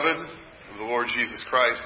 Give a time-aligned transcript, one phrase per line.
[0.00, 0.20] Beloved
[0.72, 1.82] of the Lord Jesus Christ,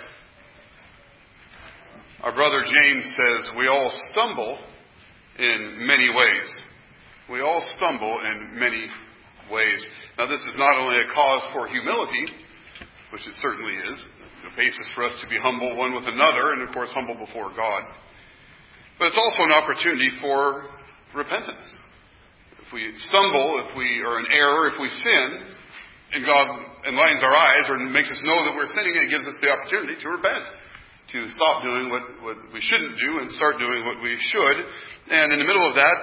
[2.23, 4.58] our brother James says we all stumble
[5.38, 6.62] in many ways.
[7.30, 8.87] We all stumble in many
[9.50, 9.80] ways.
[10.19, 12.27] Now, this is not only a cause for humility,
[13.12, 14.04] which it certainly is,
[14.52, 17.50] a basis for us to be humble one with another, and of course, humble before
[17.56, 17.82] God,
[18.98, 20.66] but it's also an opportunity for
[21.16, 21.66] repentance.
[22.64, 25.54] If we stumble, if we are in error, if we sin,
[26.14, 26.46] and God
[26.86, 29.98] enlightens our eyes or makes us know that we're sinning, and gives us the opportunity
[29.98, 30.46] to repent,
[31.10, 34.56] to stop doing what, what we shouldn't do and start doing what we should.
[35.10, 35.98] And in the middle of that,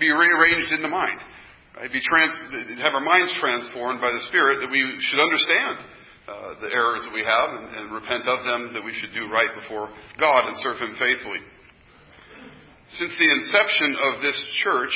[0.00, 1.20] be rearranged in the mind.
[1.76, 1.92] Right?
[1.92, 2.32] Be trans,
[2.80, 5.74] have our minds transformed by the Spirit that we should understand
[6.26, 6.32] uh,
[6.64, 9.52] the errors that we have and, and repent of them, that we should do right
[9.52, 11.44] before God and serve Him faithfully.
[12.96, 14.94] Since the inception of this church,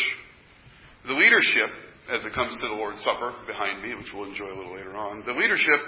[1.06, 4.56] the leadership as it comes to the Lord's Supper behind me, which we'll enjoy a
[4.56, 5.80] little later on, the leadership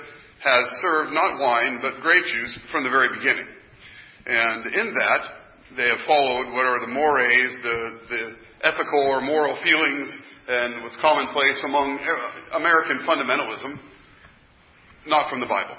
[0.43, 3.47] has served not wine, but grape juice from the very beginning.
[4.27, 5.23] And in that,
[5.77, 8.23] they have followed what are the mores, the, the
[8.63, 10.09] ethical or moral feelings,
[10.49, 11.99] and what's commonplace among
[12.53, 13.81] American fundamentalism,
[15.07, 15.77] not from the Bible.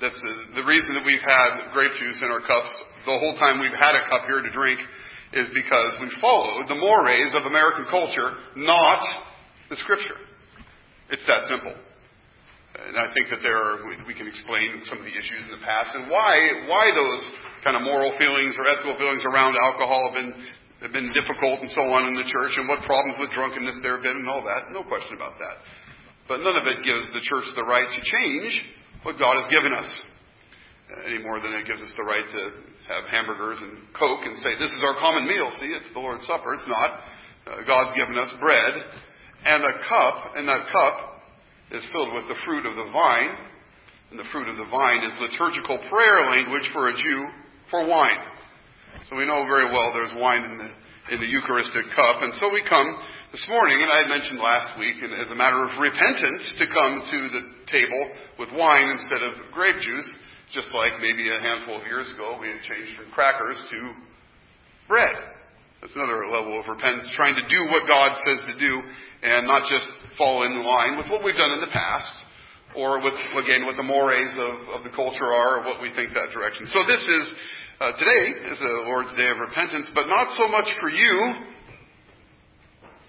[0.00, 2.70] That's the, the reason that we've had grape juice in our cups
[3.04, 4.80] the whole time we've had a cup here to drink
[5.32, 9.02] is because we followed the mores of American culture, not
[9.68, 10.16] the Scripture.
[11.10, 11.74] It's that simple.
[12.78, 15.64] And I think that there are, we can explain some of the issues in the
[15.64, 17.24] past and why, why those
[17.64, 20.32] kind of moral feelings or ethical feelings around alcohol have been,
[20.84, 23.98] have been difficult and so on in the church and what problems with drunkenness there
[23.98, 24.70] have been and all that.
[24.70, 25.56] No question about that.
[26.28, 28.52] But none of it gives the church the right to change
[29.02, 29.90] what God has given us
[30.92, 32.42] uh, any more than it gives us the right to
[32.88, 35.52] have hamburgers and Coke and say, this is our common meal.
[35.60, 36.56] See, it's the Lord's Supper.
[36.56, 36.90] It's not.
[37.44, 38.74] Uh, God's given us bread
[39.44, 41.22] and a cup, and that cup
[41.70, 43.36] is filled with the fruit of the vine.
[44.10, 47.28] And the fruit of the vine is liturgical prayer language for a Jew
[47.70, 48.24] for wine.
[49.08, 50.70] So we know very well there's wine in the,
[51.12, 52.24] in the Eucharistic cup.
[52.24, 52.88] And so we come
[53.32, 56.66] this morning, and I had mentioned last week, and as a matter of repentance, to
[56.72, 58.02] come to the table
[58.40, 60.08] with wine instead of grape juice
[60.52, 63.78] just like maybe a handful of years ago we had changed from crackers to
[64.88, 65.14] bread.
[65.80, 68.82] That's another level of repentance, trying to do what God says to do
[69.22, 69.86] and not just
[70.16, 72.10] fall in line with what we've done in the past
[72.74, 76.14] or with, again, what the mores of, of the culture are or what we think
[76.14, 76.66] that direction.
[76.74, 77.24] So this is,
[77.78, 81.14] uh, today is a Lord's Day of repentance, but not so much for you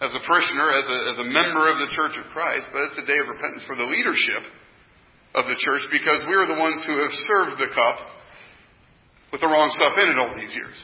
[0.02, 3.00] as a parishioner, as a, as a member of the Church of Christ, but it's
[3.02, 4.46] a day of repentance for the leadership
[5.36, 7.98] of the church because we're the ones who have served the cup
[9.32, 10.78] with the wrong stuff in it all these years.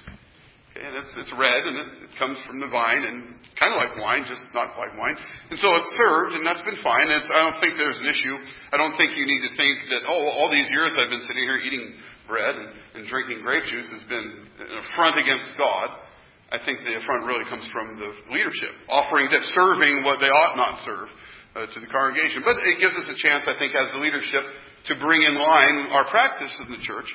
[0.75, 3.79] And it's, it's red and it, it comes from the vine and it's kind of
[3.79, 5.15] like wine, just not like wine.
[5.49, 7.07] And so it's served and that's been fine.
[7.09, 8.35] It's, I don't think there's an issue.
[8.75, 11.47] I don't think you need to think that, oh, all these years I've been sitting
[11.47, 11.95] here eating
[12.27, 12.69] bread and,
[13.01, 15.95] and drinking grape juice has been an affront against God.
[16.51, 20.53] I think the affront really comes from the leadership, offering that serving what they ought
[20.59, 21.09] not serve
[21.55, 22.43] uh, to the congregation.
[22.43, 24.43] But it gives us a chance, I think, as the leadership,
[24.91, 27.07] to bring in line our practice in the church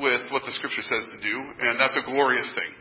[0.00, 2.72] with what the Scripture says to do, and that's a glorious thing.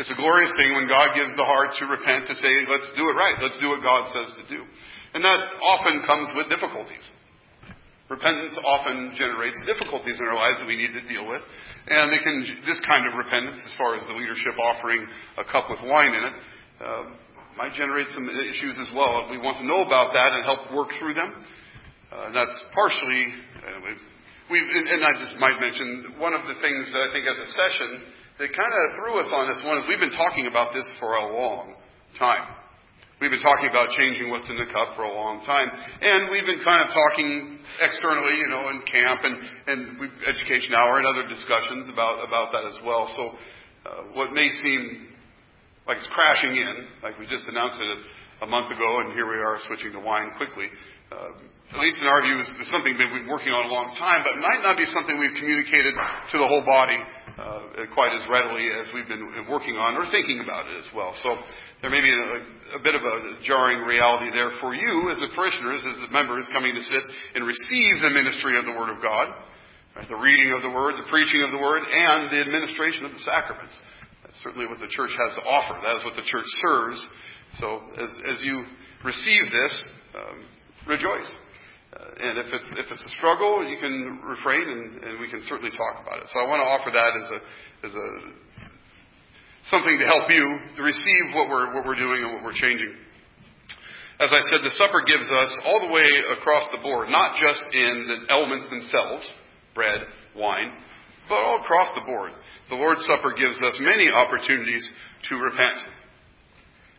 [0.00, 3.12] It's a glorious thing when God gives the heart to repent, to say, let's do
[3.12, 3.36] it right.
[3.44, 4.64] Let's do what God says to do.
[5.12, 7.04] And that often comes with difficulties.
[8.08, 11.44] Repentance often generates difficulties in our lives that we need to deal with.
[11.88, 15.04] And can, this kind of repentance, as far as the leadership offering
[15.36, 16.34] a cup with wine in it,
[16.80, 17.04] uh,
[17.56, 19.28] might generate some issues as well.
[19.30, 21.44] We want to know about that and help work through them.
[22.12, 23.24] Uh, that's partially,
[23.64, 23.96] uh,
[24.52, 27.40] we and, and I just might mention one of the things that I think as
[27.40, 27.90] a session
[28.36, 31.16] that kind of threw us on this one is we've been talking about this for
[31.16, 31.72] a long
[32.18, 32.44] time.
[33.20, 36.44] We've been talking about changing what's in the cup for a long time, and we've
[36.44, 39.36] been kind of talking externally, you know, in camp and
[39.70, 43.06] and education hour and other discussions about about that as well.
[43.14, 43.22] So,
[43.86, 45.11] uh, what may seem
[45.86, 47.98] like it's crashing in, like we just announced it
[48.42, 50.66] a month ago, and here we are switching to wine quickly.
[51.10, 51.38] Uh,
[51.72, 54.36] at least in our view, is something we've been working on a long time, but
[54.44, 57.00] might not be something we've communicated to the whole body
[57.40, 61.16] uh, quite as readily as we've been working on or thinking about it as well.
[61.24, 61.32] So
[61.80, 65.32] there may be a, a bit of a jarring reality there for you as the
[65.32, 67.04] parishioners, as the members coming to sit
[67.40, 69.32] and receive the ministry of the Word of God,
[69.96, 73.16] right, the reading of the Word, the preaching of the Word, and the administration of
[73.16, 73.72] the sacraments.
[74.32, 75.76] That's certainly what the church has to offer.
[75.84, 76.96] That is what the church serves.
[77.60, 78.64] So as, as you
[79.04, 79.74] receive this,
[80.16, 80.48] um,
[80.88, 81.28] rejoice.
[81.92, 85.44] Uh, and if it's, if it's a struggle, you can refrain and, and we can
[85.44, 86.32] certainly talk about it.
[86.32, 87.38] So I want to offer that as a,
[87.84, 88.08] as a,
[89.68, 92.88] something to help you to receive what we're, what we're doing and what we're changing.
[94.16, 96.08] as I said, the supper gives us all the way
[96.40, 99.28] across the board, not just in the elements themselves,
[99.76, 100.72] bread, wine,
[101.32, 102.36] but all across the board.
[102.68, 104.84] The Lord's Supper gives us many opportunities
[105.32, 105.80] to repent.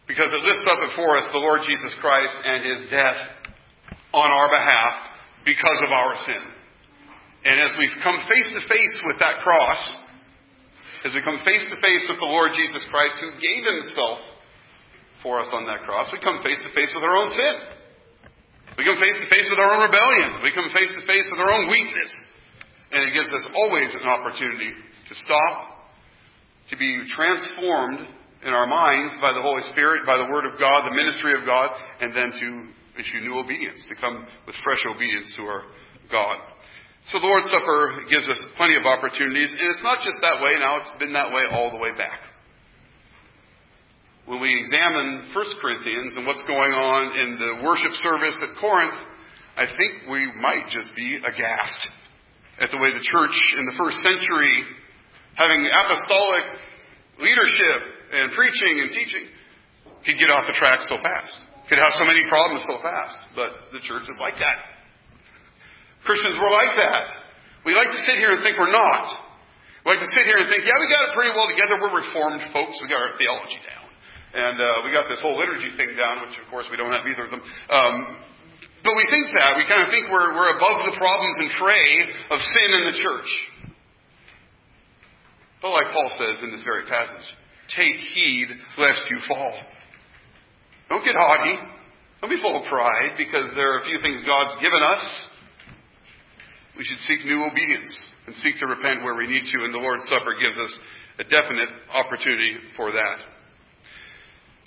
[0.09, 3.21] Because it lifts up before us the Lord Jesus Christ and His death
[4.09, 6.43] on our behalf because of our sin.
[7.45, 9.81] And as we come face to face with that cross,
[11.05, 14.17] as we come face to face with the Lord Jesus Christ who gave Himself
[15.21, 17.55] for us on that cross, we come face to face with our own sin.
[18.81, 20.41] We come face to face with our own rebellion.
[20.41, 22.32] We come face to face with our own weakness.
[22.93, 25.89] And it gives us always an opportunity to stop,
[26.69, 28.05] to be transformed
[28.45, 31.45] in our minds by the Holy Spirit, by the Word of God, the ministry of
[31.45, 32.47] God, and then to
[33.01, 35.63] issue new obedience, to come with fresh obedience to our
[36.11, 36.37] God.
[37.11, 40.55] So the Lord's Supper gives us plenty of opportunities, and it's not just that way
[40.59, 42.19] now, it's been that way all the way back.
[44.25, 48.95] When we examine 1 Corinthians and what's going on in the worship service at Corinth,
[49.57, 51.89] I think we might just be aghast
[52.61, 54.55] at the way the church in the first century,
[55.33, 56.45] having apostolic
[57.17, 57.79] leadership
[58.13, 59.25] and preaching and teaching
[60.05, 61.33] could get off the track so fast,
[61.69, 63.17] could have so many problems so fast.
[63.33, 64.73] But the church is like that.
[66.03, 67.05] Christians were like that.
[67.63, 69.07] We like to sit here and think we're not.
[69.87, 71.79] We like to sit here and think, yeah, we got it pretty well together.
[71.79, 72.75] We're reformed folks.
[72.83, 73.87] We got our theology down.
[74.33, 77.07] And uh, we got this whole liturgy thing down, which of course we don't have
[77.07, 77.43] either of them.
[77.71, 77.95] Um,
[78.83, 79.55] but we think that.
[79.55, 81.87] We kind of think we're, we're above the problems and fray
[82.29, 83.31] of sin in the church.
[85.63, 87.27] But like Paul says in this very passage,
[87.71, 88.47] Take heed
[88.77, 89.55] lest you fall.
[90.89, 91.55] Don't get haughty.
[92.19, 95.03] Don't be full of pride because there are a few things God's given us.
[96.77, 97.91] We should seek new obedience
[98.27, 100.73] and seek to repent where we need to, and the Lord's Supper gives us
[101.19, 103.17] a definite opportunity for that.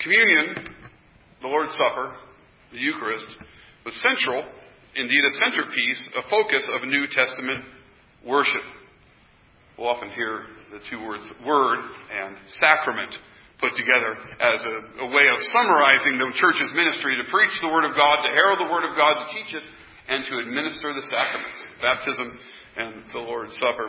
[0.00, 0.68] Communion,
[1.42, 2.16] the Lord's Supper,
[2.72, 3.26] the Eucharist,
[3.86, 4.42] was central,
[4.98, 7.62] indeed a centerpiece, a focus of New Testament
[8.26, 8.66] worship.
[9.78, 10.42] We'll often hear
[10.74, 11.78] the two words word
[12.10, 13.14] and sacrament
[13.62, 17.88] put together as a, a, way of summarizing the church's ministry to preach the Word
[17.88, 19.62] of God, to herald the Word of God, to teach it,
[20.08, 22.38] and to administer the sacraments, baptism
[22.76, 23.88] and the Lord's Supper.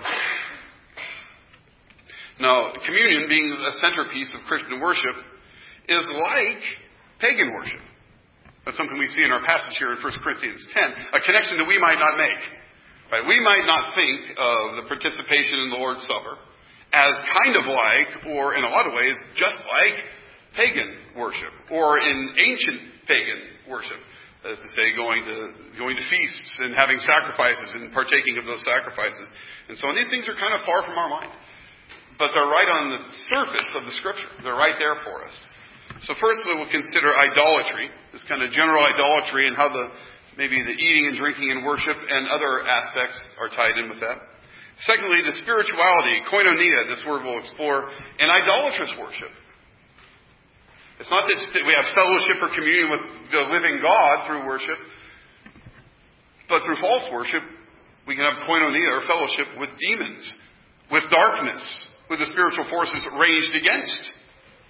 [2.40, 5.16] Now, communion being a centerpiece of Christian worship
[5.90, 6.62] is like
[7.20, 7.87] pagan worship.
[8.68, 11.72] That's something we see in our passage here in 1 Corinthians 10, a connection that
[11.72, 12.44] we might not make.
[13.08, 13.24] Right?
[13.24, 16.36] We might not think of the participation in the Lord's Supper
[16.92, 19.96] as kind of like, or in a lot of ways, just like
[20.60, 24.04] pagan worship, or in ancient pagan worship.
[24.44, 28.44] That is to say, going to, going to feasts and having sacrifices and partaking of
[28.44, 29.32] those sacrifices.
[29.72, 31.32] And so these things are kind of far from our mind.
[32.20, 34.28] But they're right on the surface of the Scripture.
[34.44, 35.36] They're right there for us.
[36.06, 39.90] So first we will consider idolatry, this kind of general idolatry and how the,
[40.38, 44.22] maybe the eating and drinking and worship and other aspects are tied in with that.
[44.86, 49.34] Secondly, the spirituality, koinonia, this word we'll explore, and idolatrous worship.
[51.02, 54.78] It's not just that we have fellowship or communion with the living God through worship,
[56.46, 57.42] but through false worship,
[58.06, 60.22] we can have koinonia or fellowship with demons,
[60.94, 61.62] with darkness,
[62.10, 64.02] with the spiritual forces ranged against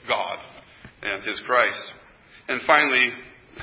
[0.07, 0.56] God
[1.07, 1.85] and His Christ.
[2.47, 3.11] And finally,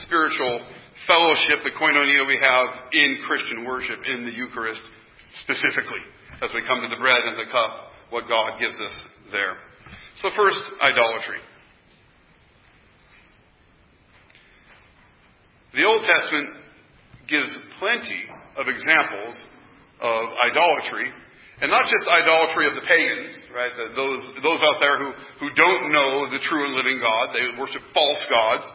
[0.02, 0.64] spiritual
[1.06, 4.82] fellowship, the koinonia we have in Christian worship, in the Eucharist
[5.42, 6.00] specifically
[6.42, 8.94] as we come to the bread and the cup, what God gives us
[9.32, 9.56] there.
[10.22, 11.38] So, first, idolatry.
[15.74, 16.50] The Old Testament
[17.28, 18.22] gives plenty
[18.56, 19.34] of examples
[20.00, 21.10] of idolatry,
[21.62, 23.70] and not just idolatry of the pagans, right?
[23.94, 27.82] Those, those out there who, who don't know the true and living God, they worship
[27.94, 28.66] false gods.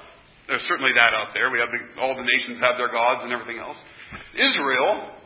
[0.48, 1.52] There's certainly that out there.
[1.52, 3.78] We have the, all the nations have their gods and everything else.
[4.34, 5.20] Israel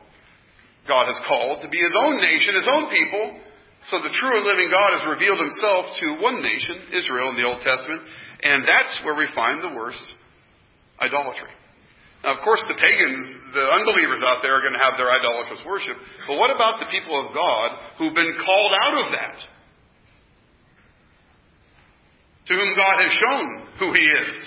[0.88, 3.40] God has called to be his own nation, his own people.
[3.92, 7.48] So the true and living God has revealed himself to one nation, Israel, in the
[7.48, 8.02] Old Testament,
[8.44, 10.04] and that's where we find the worst
[11.00, 11.52] idolatry.
[12.24, 15.60] Now, of course, the pagans, the unbelievers out there are going to have their idolatrous
[15.68, 17.68] worship, but what about the people of God
[18.00, 19.38] who've been called out of that?
[22.48, 23.46] To whom God has shown
[23.80, 24.40] who He is.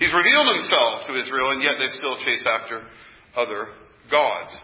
[0.00, 2.88] He's revealed Himself to Israel, and yet they still chase after
[3.36, 3.68] other
[4.10, 4.56] gods.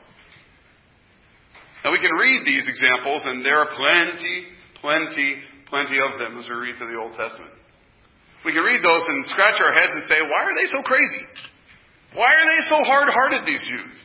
[1.84, 4.48] Now we can read these examples, and there are plenty,
[4.80, 7.52] plenty, plenty of them as we read through the Old Testament.
[8.44, 11.24] We can read those and scratch our heads and say, why are they so crazy?
[12.14, 13.98] Why are they so hard-hearted, these Jews?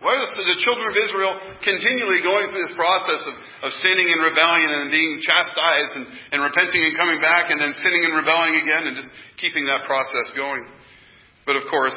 [0.00, 3.36] Why are the, children of Israel continually going through this process of,
[3.68, 7.76] of sinning and rebellion and being chastised and, and repenting and coming back and then
[7.76, 10.64] sinning and rebelling again and just keeping that process going?
[11.44, 11.96] But of course,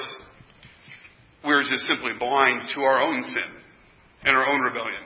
[1.48, 3.50] we're just simply blind to our own sin
[4.28, 5.04] and our own rebellion.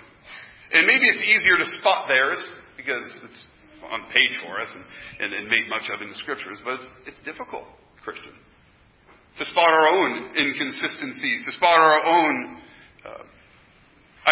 [0.74, 2.42] And maybe it's easier to spot theirs
[2.82, 3.42] because it's
[3.94, 4.86] on page for us and,
[5.22, 7.66] and, and made much of in the scriptures, but it's, it's difficult,
[8.04, 8.34] Christian,
[9.38, 12.58] to spot our own inconsistencies, to spot our own
[13.06, 13.24] uh,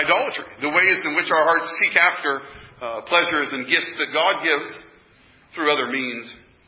[0.02, 2.42] idolatry, the ways in which our hearts seek after
[2.82, 4.70] uh, pleasures and gifts that God gives
[5.54, 6.26] through other means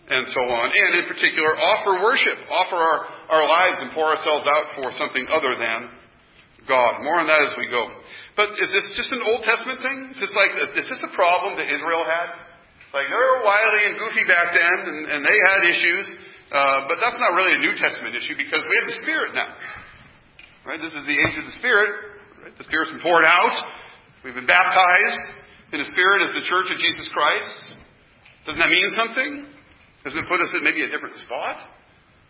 [0.07, 0.71] and so on.
[0.71, 5.27] And in particular, offer worship, offer our, our lives and pour ourselves out for something
[5.27, 5.91] other than
[6.63, 7.03] God.
[7.03, 7.91] More on that as we go.
[8.39, 10.15] But is this just an Old Testament thing?
[10.15, 12.39] Is this like, is this a problem that Israel had?
[12.95, 16.05] Like, they were wily and goofy back then, and, and they had issues,
[16.47, 19.51] uh, but that's not really a New Testament issue because we have the Spirit now.
[20.63, 20.79] Right?
[20.79, 21.91] This is the age of the Spirit.
[22.43, 22.55] Right?
[22.55, 23.51] The Spirit's been poured out.
[24.23, 25.23] We've been baptized
[25.75, 27.79] in the Spirit as the church of Jesus Christ.
[28.47, 29.31] Doesn't that mean something?
[30.07, 31.67] Doesn't it put us in maybe a different spot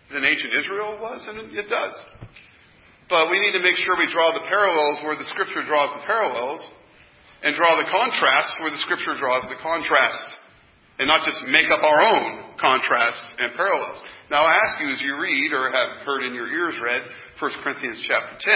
[0.09, 1.21] than ancient Israel was?
[1.29, 1.93] And it does.
[3.09, 6.03] But we need to make sure we draw the parallels where the Scripture draws the
[6.09, 6.59] parallels
[7.45, 10.25] and draw the contrasts where the Scripture draws the contrasts
[10.99, 14.01] and not just make up our own contrasts and parallels.
[14.29, 17.01] Now I ask you as you read or have heard in your ears read
[17.39, 18.53] 1 Corinthians chapter 10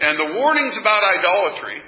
[0.00, 1.80] and the warnings about idolatry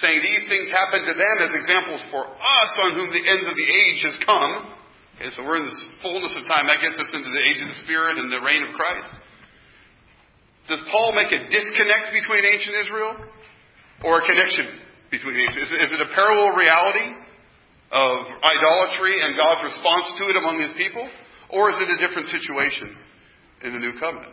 [0.00, 3.54] saying these things happened to them as examples for us on whom the end of
[3.58, 4.72] the age has come
[5.22, 6.66] Okay, so we're in this fullness of time.
[6.66, 9.12] That gets us into the age of the Spirit and the reign of Christ.
[10.66, 13.12] Does Paul make a disconnect between ancient Israel
[14.02, 14.82] or a connection
[15.14, 15.62] between ancient?
[15.62, 17.06] Is is it a parallel reality
[17.92, 21.04] of idolatry and God's response to it among his people?
[21.52, 22.96] Or is it a different situation
[23.62, 24.32] in the new covenant?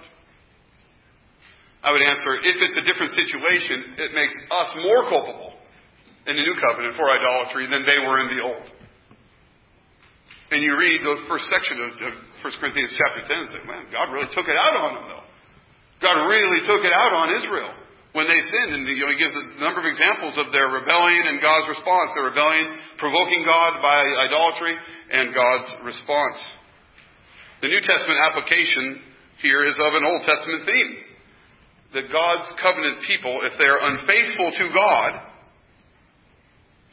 [1.83, 5.59] I would answer, if it's a different situation, it makes us more culpable
[6.27, 8.67] in the new covenant for idolatry than they were in the old.
[10.51, 13.83] And you read the first section of, of 1 Corinthians chapter 10 and say, man,
[13.91, 15.27] God really took it out on them, though.
[16.01, 17.71] God really took it out on Israel
[18.13, 18.71] when they sinned.
[18.75, 22.11] And you know, he gives a number of examples of their rebellion and God's response.
[22.13, 23.99] Their rebellion provoking God by
[24.29, 24.75] idolatry
[25.11, 26.39] and God's response.
[27.61, 29.03] The New Testament application
[29.41, 30.93] here is of an Old Testament theme.
[31.93, 35.11] That God's covenant people, if they are unfaithful to God,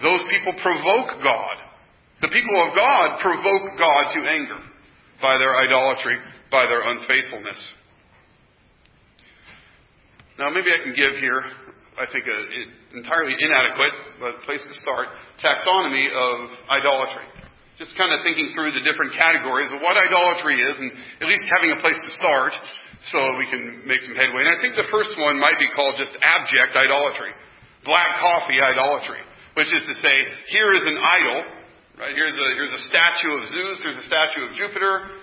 [0.01, 1.67] those people provoke God
[2.23, 4.61] the people of God provoke God to anger
[5.21, 6.17] by their idolatry,
[6.51, 7.61] by their unfaithfulness.
[10.39, 11.41] Now, maybe I can give here,
[11.97, 15.09] I think, an entirely inadequate, but place to start,
[15.41, 16.35] taxonomy of
[16.69, 17.25] idolatry.
[17.81, 21.45] Just kind of thinking through the different categories of what idolatry is, and at least
[21.57, 22.53] having a place to start
[23.13, 24.45] so we can make some headway.
[24.45, 27.33] And I think the first one might be called just abject idolatry.
[27.85, 29.21] Black coffee idolatry.
[29.57, 30.17] Which is to say,
[30.53, 31.57] here is an idol
[31.97, 32.13] Right?
[32.13, 35.17] Here's a, here's a statue of Zeus, there's a statue of Jupiter,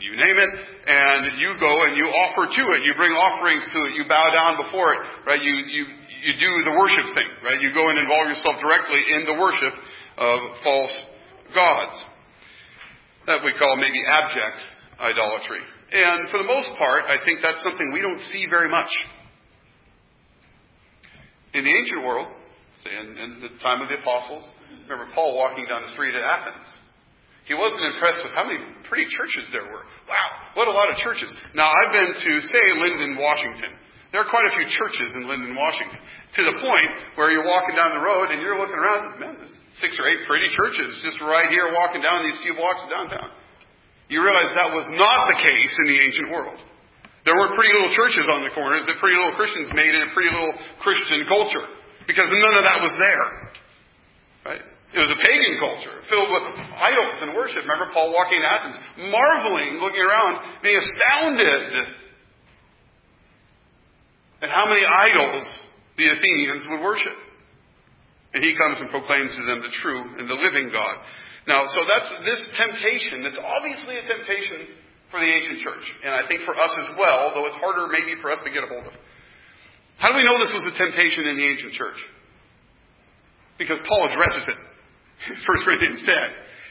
[0.00, 0.52] you name it,
[0.86, 2.82] and you go and you offer to it.
[2.82, 3.94] You bring offerings to it.
[3.94, 5.40] You bow down before it, right?
[5.40, 5.82] You, you,
[6.26, 7.60] you do the worship thing, right?
[7.62, 9.74] You go and involve yourself directly in the worship
[10.18, 10.96] of false
[11.54, 11.96] gods.
[13.26, 14.60] That we call maybe abject
[15.00, 15.62] idolatry.
[15.92, 18.90] And for the most part, I think that's something we don't see very much.
[21.54, 22.26] In the ancient world,
[22.82, 24.44] say in, in the time of the apostles,
[24.88, 26.66] remember Paul walking down the street at Athens.
[27.44, 29.84] He wasn't impressed with how many pretty churches there were.
[30.08, 31.28] Wow, what a lot of churches.
[31.52, 33.76] Now, I've been to, say, Lynden, Washington.
[34.14, 36.00] There are quite a few churches in Lynden, Washington.
[36.38, 39.52] To the point where you're walking down the road and you're looking around, man, there's
[39.82, 43.28] six or eight pretty churches just right here walking down these few blocks of downtown.
[44.08, 46.60] You realize that was not the case in the ancient world.
[47.24, 50.10] There were pretty little churches on the corners that pretty little Christians made in a
[50.12, 51.64] pretty little Christian culture.
[52.06, 53.26] Because none of that was there.
[54.44, 54.64] Right?
[54.94, 57.66] It was a pagan culture filled with idols and worship.
[57.66, 58.78] Remember Paul walking in Athens,
[59.10, 61.66] marveling, looking around, being astounded
[64.38, 65.42] at how many idols
[65.98, 67.18] the Athenians would worship.
[68.38, 70.94] And he comes and proclaims to them the true and the living God.
[71.50, 74.78] Now, so that's this temptation, that's obviously a temptation
[75.10, 75.86] for the ancient church.
[76.06, 78.62] And I think for us as well, though it's harder maybe for us to get
[78.62, 78.94] a hold of.
[79.98, 81.98] How do we know this was a temptation in the ancient church?
[83.58, 84.73] Because Paul addresses it
[85.32, 86.08] 1 Corinthians 10.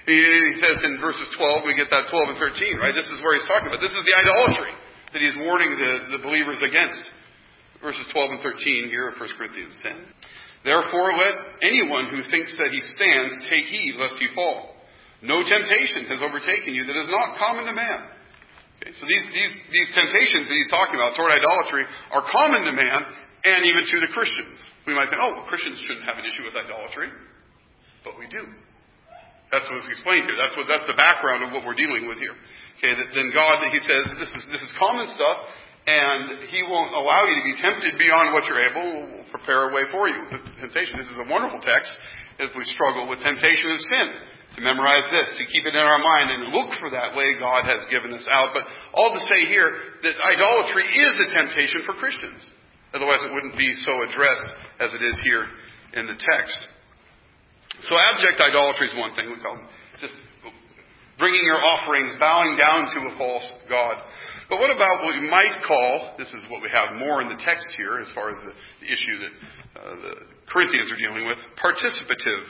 [0.05, 2.91] He, he says in verses 12, we get that 12 and 13, right?
[2.91, 3.79] This is where he's talking about.
[3.79, 4.73] This is the idolatry
[5.15, 6.99] that he's warning the, the believers against.
[7.79, 9.91] Verses 12 and 13 here of 1 Corinthians 10.
[10.63, 11.35] Therefore, let
[11.67, 14.75] anyone who thinks that he stands take heed lest he fall.
[15.19, 18.07] No temptation has overtaken you that is not common to man.
[18.79, 22.73] Okay, so these, these, these temptations that he's talking about toward idolatry are common to
[22.75, 22.99] man
[23.43, 24.59] and even to the Christians.
[24.87, 27.11] We might think, oh, well, Christians shouldn't have an issue with idolatry.
[28.03, 28.43] But we do.
[29.51, 30.35] That's what's explained here.
[30.35, 32.35] That's what that's the background of what we're dealing with here.
[32.81, 35.39] Okay, then God, he says, this is this is common stuff.
[35.83, 38.87] And He won't allow you to be tempted beyond what you're able.
[38.87, 40.15] We'll prepare a way for you.
[40.31, 40.95] The temptation.
[40.95, 41.91] This is a wonderful text
[42.39, 44.07] as we struggle with temptation and sin.
[44.53, 47.65] To memorize this, to keep it in our mind and look for that way God
[47.65, 48.53] has given us out.
[48.53, 49.65] But all to say here
[50.05, 52.37] that idolatry is a temptation for Christians.
[52.93, 55.49] Otherwise it wouldn't be so addressed as it is here
[55.97, 56.57] in the text.
[57.89, 59.27] So abject idolatry is one thing.
[59.27, 59.59] We call
[59.99, 60.15] just
[61.19, 63.99] bringing your offerings, bowing down to a false god.
[64.49, 67.39] But what about what we might call, this is what we have more in the
[67.39, 68.53] text here as far as the,
[68.85, 70.13] the issue that uh, the
[70.47, 72.43] Corinthians are dealing with, participative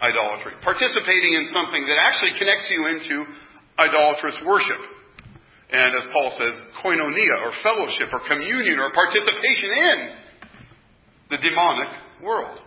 [0.00, 0.52] idolatry.
[0.64, 3.24] Participating in something that actually connects you into
[3.80, 4.80] idolatrous worship.
[5.72, 9.98] And as Paul says, koinonia or fellowship or communion or participation in
[11.30, 11.90] the demonic
[12.22, 12.60] world.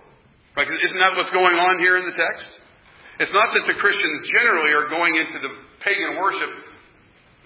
[0.53, 0.69] Right?
[0.69, 2.49] Isn't that what's going on here in the text?
[3.19, 6.49] It's not that the Christians generally are going into the pagan worship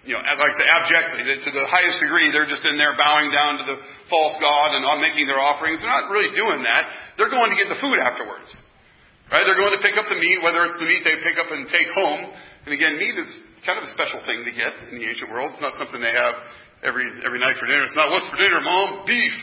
[0.07, 3.27] you know, like I say, abjectly, to the highest degree, they're just in there bowing
[3.27, 3.75] down to the
[4.07, 5.83] false god and making their offerings.
[5.83, 7.19] They're not really doing that.
[7.19, 8.47] They're going to get the food afterwards.
[9.27, 9.43] Right?
[9.43, 11.67] They're going to pick up the meat, whether it's the meat they pick up and
[11.67, 12.23] take home.
[12.63, 13.35] And again, meat is
[13.67, 15.51] kind of a special thing to get in the ancient world.
[15.51, 16.39] It's not something they have
[16.87, 17.83] every every night for dinner.
[17.83, 19.03] It's not what's for dinner, mom?
[19.03, 19.35] Beef.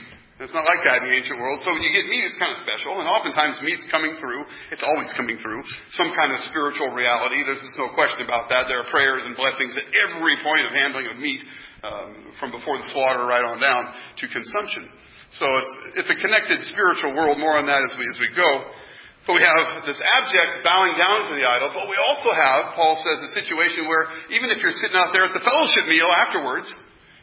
[0.45, 1.65] It's not like that in the ancient world.
[1.65, 3.01] So when you get meat, it's kind of special.
[3.01, 4.45] And oftentimes meat's coming through.
[4.69, 5.65] It's always coming through.
[5.97, 7.41] Some kind of spiritual reality.
[7.49, 8.69] There's just no question about that.
[8.69, 11.41] There are prayers and blessings at every point of handling of meat,
[11.81, 13.89] um, from before the slaughter right on down
[14.21, 14.93] to consumption.
[15.41, 17.41] So it's, it's a connected spiritual world.
[17.41, 18.51] More on that as we, as we go.
[19.25, 23.01] But we have this abject bowing down to the idol, but we also have, Paul
[23.01, 26.69] says, a situation where even if you're sitting out there at the fellowship meal afterwards,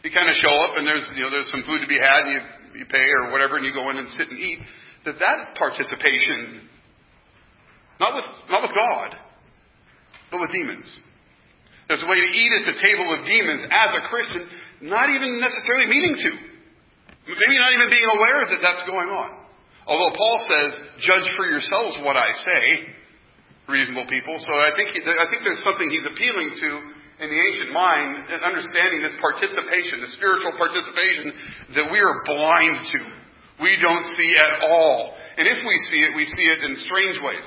[0.01, 2.25] you kind of show up and there's, you know, there's some food to be had
[2.25, 2.41] and you
[2.75, 4.59] you pay or whatever, and you go in and sit and eat,
[5.05, 6.67] that that's participation,
[7.99, 9.15] not with, not with God,
[10.31, 10.87] but with demons.
[11.87, 14.47] There's a way to eat at the table of demons as a Christian,
[14.87, 16.31] not even necessarily meaning to.
[17.27, 19.41] Maybe not even being aware that that's going on.
[19.85, 20.71] Although Paul says,
[21.03, 22.63] judge for yourselves what I say,
[23.67, 24.37] reasonable people.
[24.39, 26.69] So I think, he, I think there's something he's appealing to
[27.21, 31.29] in the ancient mind, understanding this participation, the spiritual participation
[31.77, 33.01] that we are blind to.
[33.61, 35.13] We don't see at all.
[35.37, 37.45] And if we see it, we see it in strange ways.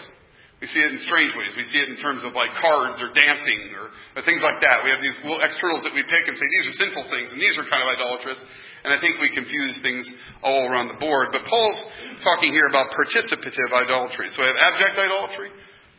[0.62, 1.52] We see it in strange ways.
[1.58, 4.86] We see it in terms of like cards or dancing or, or things like that.
[4.86, 7.42] We have these little externals that we pick and say these are sinful things and
[7.42, 8.38] these are kind of idolatrous.
[8.86, 10.06] And I think we confuse things
[10.46, 11.34] all around the board.
[11.34, 11.80] But Paul's
[12.22, 14.30] talking here about participative idolatry.
[14.32, 15.50] So we have abject idolatry,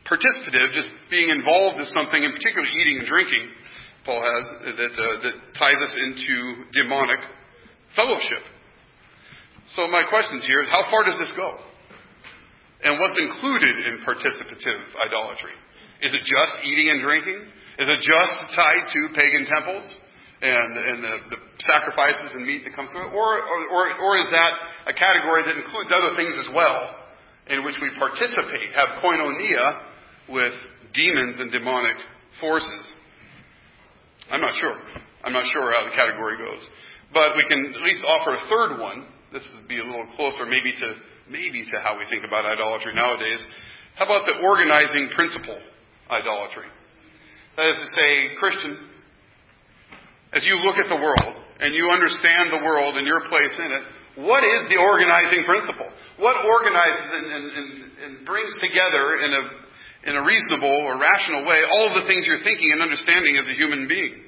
[0.05, 3.49] participative, just being involved in something, in particular eating and drinking,
[4.05, 4.45] Paul has,
[4.77, 7.19] that, uh, that ties us into demonic
[7.97, 8.45] fellowship.
[9.73, 11.57] So my questions here is how far does this go?
[12.85, 15.57] And what's included in participative idolatry?
[16.05, 17.41] Is it just eating and drinking?
[17.81, 19.85] Is it just tied to pagan temples
[20.45, 23.13] and, and the, the sacrifices and meat that comes through it?
[23.17, 23.41] Or,
[23.73, 24.53] or, or is that
[24.85, 26.93] a category that includes other things as well
[27.49, 29.94] in which we participate, have koinonia
[30.29, 30.53] with
[30.93, 31.97] demons and demonic
[32.39, 32.87] forces?
[34.31, 34.75] I'm not sure.
[35.23, 36.61] I'm not sure how the category goes.
[37.13, 39.05] But we can at least offer a third one.
[39.31, 40.87] This would be a little closer maybe to
[41.29, 43.41] maybe to how we think about idolatry nowadays.
[43.95, 45.57] How about the organizing principle
[46.09, 46.69] idolatry?
[47.57, 48.77] That is to say, Christian,
[50.33, 53.71] as you look at the world and you understand the world and your place in
[53.71, 53.83] it,
[54.27, 55.87] what is the organizing principle?
[56.19, 57.67] What organizes and, and, and,
[58.03, 59.43] and brings together in a
[60.05, 63.47] in a reasonable or rational way all of the things you're thinking and understanding as
[63.49, 64.21] a human being.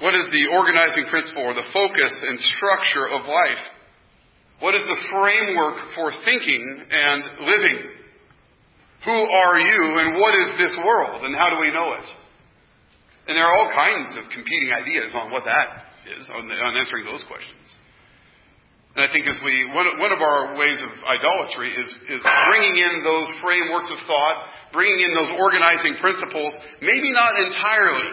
[0.00, 3.64] What is the organizing principle or the focus and structure of life?
[4.60, 7.78] What is the framework for thinking and living?
[9.04, 12.08] Who are you and what is this world and how do we know it?
[13.28, 17.04] And there are all kinds of competing ideas on what that is, on, on answering
[17.04, 17.66] those questions.
[18.96, 22.80] And I think as we, one, one of our ways of idolatry is, is bringing
[22.80, 28.08] in those frameworks of thought, bringing in those organizing principles, maybe not entirely.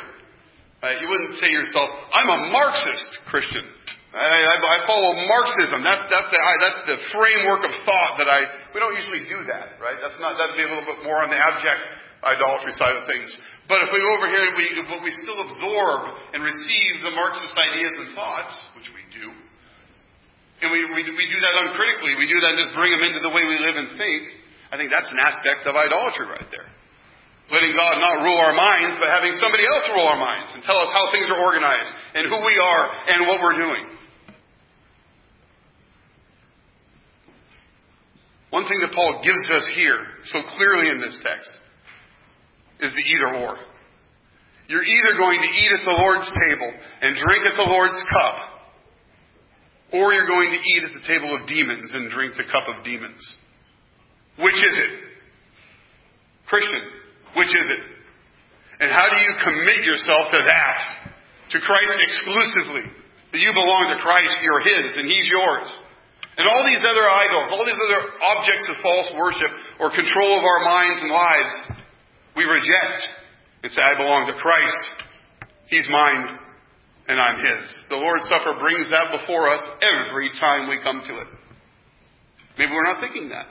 [1.00, 3.64] You wouldn't say to yourself, I'm a Marxist Christian.
[4.12, 5.82] I, I, I follow Marxism.
[5.82, 9.42] That's, that's, the, I, that's the framework of thought that I, we don't usually do
[9.48, 9.96] that, right?
[10.04, 11.82] That's not, that'd be a little bit more on the abject
[12.28, 13.32] idolatry side of things.
[13.72, 17.56] But if we go over here we, but we still absorb and receive the Marxist
[17.56, 19.03] ideas and thoughts, which we
[20.64, 22.16] and we, we, we do that uncritically.
[22.16, 24.24] We do that and just bring them into the way we live and think.
[24.72, 26.66] I think that's an aspect of idolatry right there.
[27.52, 30.80] Letting God not rule our minds, but having somebody else rule our minds and tell
[30.80, 33.86] us how things are organized and who we are and what we're doing.
[38.50, 40.00] One thing that Paul gives us here
[40.32, 41.52] so clearly in this text
[42.80, 43.58] is the either or.
[44.68, 46.72] You're either going to eat at the Lord's table
[47.02, 48.53] and drink at the Lord's cup,
[49.94, 52.82] or you're going to eat at the table of demons and drink the cup of
[52.84, 53.22] demons.
[54.42, 54.94] Which is it?
[56.50, 56.82] Christian,
[57.38, 57.84] which is it?
[58.82, 60.78] And how do you commit yourself to that?
[61.54, 62.90] To Christ exclusively.
[63.32, 65.70] That you belong to Christ, you're His, and He's yours.
[66.38, 68.02] And all these other idols, all these other
[68.34, 71.54] objects of false worship or control of our minds and lives,
[72.36, 73.06] we reject
[73.62, 74.82] and say, I belong to Christ.
[75.70, 76.42] He's mine
[77.08, 77.64] and I'm His.
[77.90, 81.28] The Lord's Supper brings that before us every time we come to it.
[82.58, 83.48] Maybe we're not thinking that.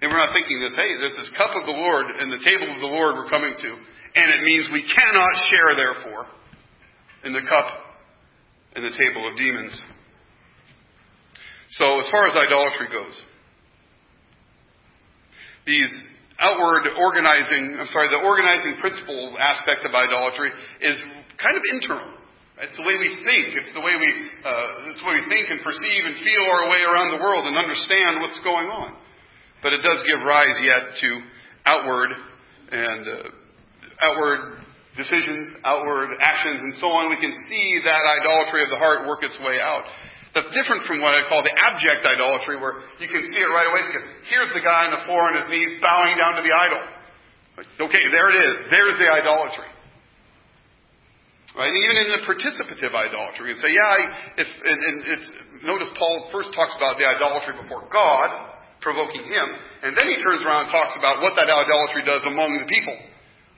[0.00, 2.68] Maybe we're not thinking this, hey, this is cup of the Lord and the table
[2.68, 3.70] of the Lord we're coming to.
[4.16, 6.26] And it means we cannot share, therefore,
[7.24, 7.66] in the cup
[8.76, 9.72] and the table of demons.
[11.80, 13.16] So, as far as idolatry goes,
[15.66, 15.90] these
[16.38, 20.96] outward organizing, I'm sorry, the organizing principle aspect of idolatry is
[21.40, 22.15] kind of internal.
[22.56, 23.52] It's the way we think.
[23.52, 24.08] It's the way we,
[24.40, 27.44] uh, it's the way we think and perceive and feel our way around the world
[27.44, 28.96] and understand what's going on.
[29.60, 31.08] But it does give rise yet to
[31.68, 32.16] outward
[32.72, 33.28] and uh,
[34.00, 34.64] outward
[34.96, 37.12] decisions, outward actions, and so on.
[37.12, 39.84] We can see that idolatry of the heart work its way out.
[40.32, 43.68] That's different from what I call the abject idolatry, where you can see it right
[43.68, 46.52] away because here's the guy on the floor on his knees bowing down to the
[46.56, 46.80] idol.
[47.84, 48.54] Okay, there it is.
[48.72, 49.75] There's the idolatry.
[51.56, 51.72] Right?
[51.72, 54.00] Even in the participative idolatry, you can say, yeah, I,
[54.44, 55.28] if, and, and it's,
[55.64, 58.28] notice Paul first talks about the idolatry before God,
[58.84, 59.46] provoking him,
[59.80, 62.92] and then he turns around and talks about what that idolatry does among the people.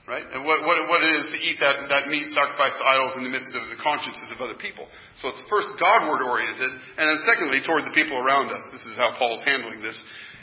[0.07, 0.25] Right?
[0.25, 3.29] And what, what, what it is to eat that, that meat sacrificed to idols in
[3.29, 4.89] the midst of the consciences of other people.
[5.21, 8.63] So it's first Godward oriented, and then secondly toward the people around us.
[8.73, 9.99] This is how Paul's handling this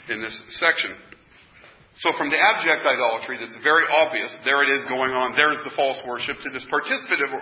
[0.06, 0.94] in this section.
[2.04, 5.72] So from the abject idolatry that's very obvious, there it is going on, there's the
[5.72, 7.40] false worship, to this participative uh,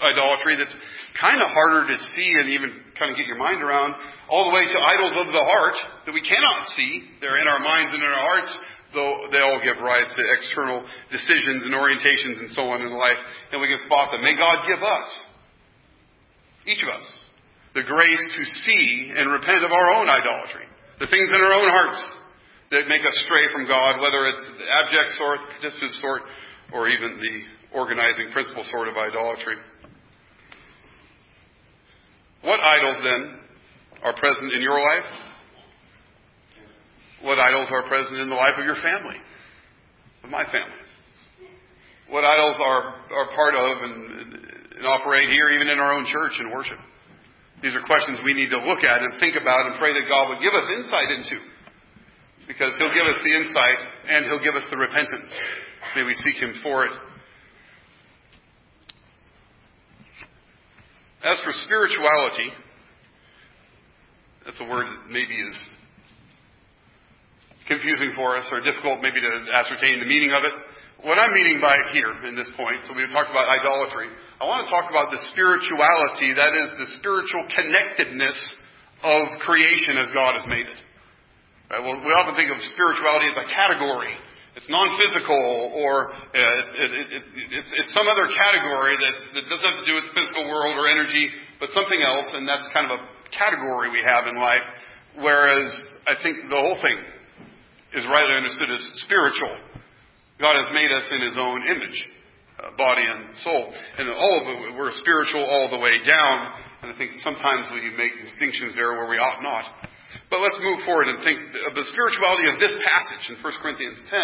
[0.00, 0.72] idolatry that's
[1.20, 3.92] kind of harder to see and even kind of get your mind around,
[4.32, 5.76] all the way to idols of the heart
[6.08, 7.04] that we cannot see.
[7.20, 8.52] They're in our minds and in our hearts,
[8.96, 10.80] though they all give rise to external
[11.12, 13.20] decisions and orientations and so on in life,
[13.52, 14.24] and we can spot them.
[14.24, 15.08] May God give us,
[16.64, 17.04] each of us,
[17.76, 20.64] the grace to see and repent of our own idolatry,
[20.96, 22.00] the things in our own hearts
[22.70, 26.22] that make us stray from God, whether it's the abject sort, participative sort,
[26.72, 29.56] or even the organizing principle sort of idolatry.
[32.42, 33.40] What idols then
[34.02, 35.26] are present in your life?
[37.26, 39.18] what idols are present in the life of your family,
[40.22, 40.82] of my family.
[42.08, 43.96] What idols are, are part of and,
[44.78, 46.78] and operate here, even in our own church and worship.
[47.62, 50.30] These are questions we need to look at and think about and pray that God
[50.30, 51.36] would give us insight into.
[52.46, 53.78] Because He'll give us the insight
[54.08, 55.30] and He'll give us the repentance.
[55.94, 56.92] May we seek Him for it.
[61.24, 62.54] As for spirituality,
[64.44, 65.56] that's a word that maybe is
[67.66, 70.54] confusing for us or difficult maybe to ascertain the meaning of it.
[71.02, 74.06] What I'm meaning by it here in this point, so we've talked about idolatry.
[74.40, 78.38] I want to talk about the spirituality, that is the spiritual connectedness
[79.02, 80.80] of creation as God has made it.
[81.70, 81.82] Right?
[81.82, 84.14] Well, we often think of spirituality as a category.
[84.56, 87.24] It's non-physical, or uh, it, it, it,
[87.60, 90.80] it's, it's, some other category that, that doesn't have to do with the physical world
[90.80, 91.28] or energy,
[91.60, 93.00] but something else, and that's kind of a
[93.36, 94.64] category we have in life.
[95.20, 95.76] Whereas
[96.08, 96.96] I think the whole thing
[98.00, 99.52] is rightly understood as spiritual.
[100.40, 101.98] God has made us in His own image,
[102.56, 106.36] uh, body and soul, and all of it, we're spiritual all the way down.
[106.80, 109.68] And I think sometimes we make distinctions there where we ought not.
[110.28, 111.38] But let's move forward and think
[111.70, 114.18] of the spirituality of this passage in 1 Corinthians 10,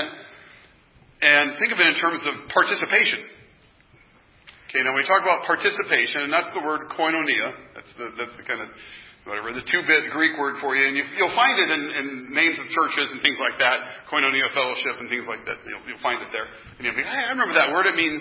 [1.22, 3.22] and think of it in terms of participation.
[4.66, 7.54] Okay, now we talk about participation, and that's the word koinonia.
[7.76, 8.72] That's the, that's the kind of
[9.28, 12.58] whatever, the two-bit Greek word for you, and you, will find it in, in, names
[12.58, 15.62] of churches and things like that, koinonia fellowship and things like that.
[15.62, 16.48] You'll, you'll find it there.
[16.78, 17.86] And you'll be, hey, I remember that word.
[17.86, 18.18] It means,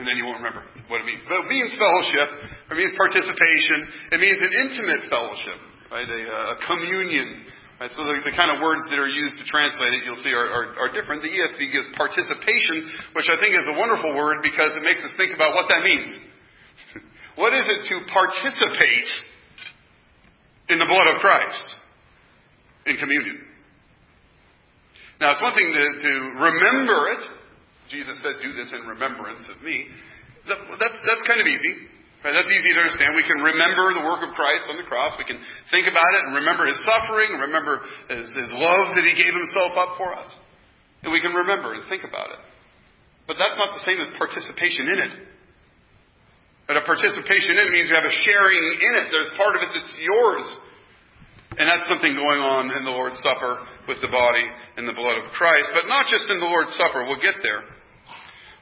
[0.00, 1.20] and then you won't remember what it means.
[1.28, 2.28] But it means fellowship.
[2.72, 3.78] It means participation.
[4.16, 5.58] It means an intimate fellowship,
[5.90, 6.08] right?
[6.08, 7.46] A, uh, a communion.
[7.80, 7.92] Right?
[7.92, 10.48] So the, the, kind of words that are used to translate it, you'll see, are,
[10.48, 11.20] are, are different.
[11.20, 15.12] The ESV gives participation, which I think is a wonderful word because it makes us
[15.20, 16.10] think about what that means.
[17.40, 19.10] what is it to participate
[20.68, 21.66] in the blood of Christ
[22.86, 23.38] in communion.
[25.20, 27.22] Now, it's one thing to, to remember it.
[27.90, 29.86] Jesus said, Do this in remembrance of me.
[30.48, 31.74] That, that's, that's kind of easy.
[32.24, 32.34] Right?
[32.34, 33.14] That's easy to understand.
[33.14, 35.14] We can remember the work of Christ on the cross.
[35.20, 35.38] We can
[35.70, 39.78] think about it and remember his suffering, remember his, his love that he gave himself
[39.78, 40.26] up for us.
[41.06, 42.40] And we can remember and think about it.
[43.30, 45.14] But that's not the same as participation in it.
[46.66, 49.06] But a participation in it means you have a sharing in it.
[49.10, 50.46] There's part of it that's yours.
[51.58, 54.44] And that's something going on in the Lord's Supper with the body
[54.76, 55.70] and the blood of Christ.
[55.70, 57.06] But not just in the Lord's Supper.
[57.06, 57.62] We'll get there.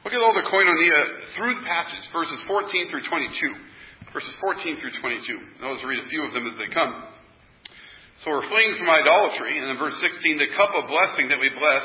[0.05, 4.13] Look at all the koinonia through the passage, verses 14 through 22.
[4.13, 5.65] Verses 14 through 22.
[5.65, 6.93] I'll just read a few of them as they come.
[8.21, 9.57] So we're fleeing from idolatry.
[9.57, 11.81] And in verse 16, the cup of blessing that we bless,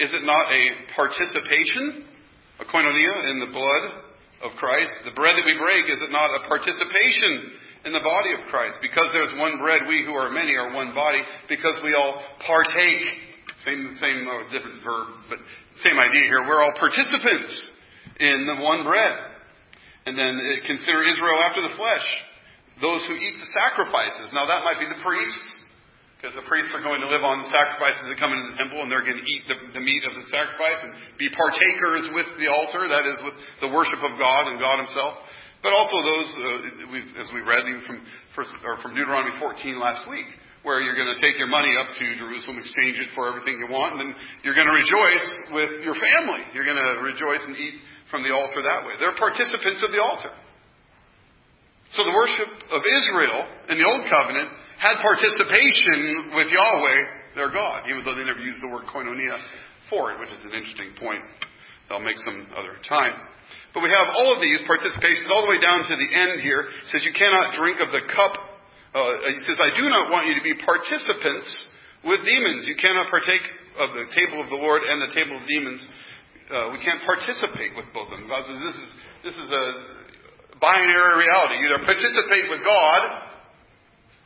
[0.00, 0.62] is it not a
[0.96, 2.08] participation,
[2.56, 3.84] a koinonia, in the blood
[4.48, 5.04] of Christ?
[5.04, 7.52] The bread that we break, is it not a participation
[7.84, 8.80] in the body of Christ?
[8.80, 11.20] Because there's one bread, we who are many are one body,
[11.52, 12.16] because we all
[12.48, 13.28] partake.
[13.60, 15.36] Same, same, uh, different verb, but
[15.84, 16.42] same idea here.
[16.46, 17.52] We're all participants
[18.18, 19.14] in the one bread.
[20.06, 22.06] And then uh, consider Israel after the flesh.
[22.80, 24.30] Those who eat the sacrifices.
[24.32, 25.68] Now that might be the priests,
[26.18, 28.82] because the priests are going to live on the sacrifices that come into the temple,
[28.82, 32.26] and they're going to eat the, the meat of the sacrifice and be partakers with
[32.38, 35.14] the altar, that is, with the worship of God and God Himself.
[35.62, 38.02] But also those, uh, as we read from,
[38.34, 40.26] first, or from Deuteronomy 14 last week,
[40.62, 43.70] where you're going to take your money up to Jerusalem, exchange it for everything you
[43.70, 44.10] want, and then
[44.42, 46.42] you're going to rejoice with your family.
[46.52, 47.78] You're going to rejoice and eat
[48.10, 48.98] from the altar that way.
[48.98, 50.34] They're participants of the altar.
[51.96, 57.00] So the worship of Israel in the Old Covenant had participation with Yahweh,
[57.34, 59.38] their God, even though they never used the word koinonia
[59.88, 61.24] for it, which is an interesting point.
[61.88, 63.16] I'll make some other time.
[63.72, 66.68] But we have all of these participations all the way down to the end here.
[66.84, 68.36] It says you cannot drink of the cup
[68.98, 71.50] uh, he says, I do not want you to be participants
[72.02, 72.66] with demons.
[72.66, 73.44] You cannot partake
[73.78, 75.80] of the table of the Lord and the table of demons.
[76.50, 78.26] Uh, we can't participate with both of them.
[78.26, 78.90] God says this is,
[79.30, 79.64] this is a
[80.58, 81.62] binary reality.
[81.62, 83.28] You either participate with God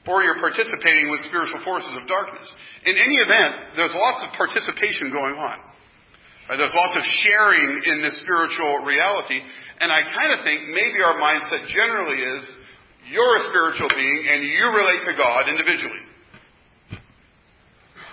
[0.08, 2.46] or you're participating with spiritual forces of darkness.
[2.86, 5.58] In any event, there's lots of participation going on.
[6.50, 6.58] Right?
[6.58, 9.38] There's lots of sharing in this spiritual reality.
[9.78, 12.44] And I kind of think maybe our mindset generally is
[13.10, 16.02] you're a spiritual being and you relate to God individually.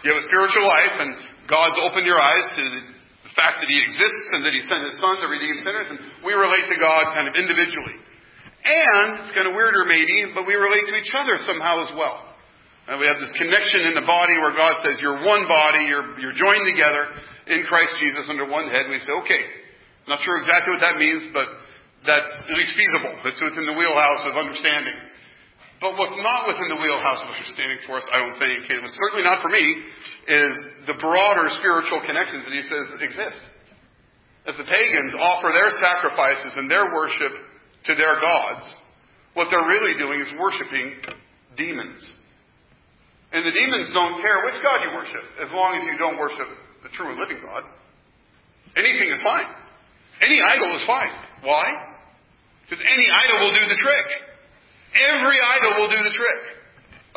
[0.01, 1.11] You have a spiritual life and
[1.51, 2.81] God's opened your eyes to the
[3.35, 6.33] fact that He exists and that He sent His Son to redeem sinners and we
[6.33, 7.99] relate to God kind of individually.
[8.59, 12.29] And, it's kind of weirder maybe, but we relate to each other somehow as well.
[12.89, 16.17] And we have this connection in the body where God says, you're one body, you're,
[16.17, 17.05] you're joined together
[17.45, 18.89] in Christ Jesus under one head.
[18.89, 19.43] And we say, okay,
[20.09, 21.47] not sure exactly what that means, but
[22.05, 23.15] that's at least feasible.
[23.23, 24.95] That's within the wheelhouse of understanding.
[25.79, 28.99] But what's not within the wheelhouse of understanding for us, I don't think, and it's
[28.99, 29.63] certainly not for me,
[30.27, 30.53] is
[30.87, 33.41] the broader spiritual connections that he says exist.
[34.47, 37.31] As the pagans offer their sacrifices and their worship
[37.87, 38.67] to their gods,
[39.33, 40.99] what they're really doing is worshiping
[41.55, 42.03] demons.
[43.31, 46.49] And the demons don't care which God you worship, as long as you don't worship
[46.83, 47.63] the true and living God.
[48.75, 49.47] Anything is fine.
[50.21, 51.11] Any idol is fine.
[51.43, 51.88] Why?
[52.69, 54.07] Because any idol will do the trick.
[54.93, 56.41] Every idol will do the trick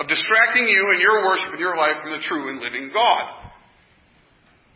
[0.01, 3.53] of distracting you and your worship and your life from the true and living God.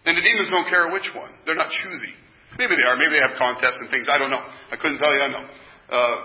[0.05, 1.33] And the demons don't care which one.
[1.49, 2.13] They're not choosy.
[2.61, 3.01] Maybe they are.
[3.01, 4.07] Maybe they have contests and things.
[4.13, 4.45] I don't know.
[4.45, 5.21] I couldn't tell you.
[5.25, 5.45] I know.
[5.89, 6.17] Uh,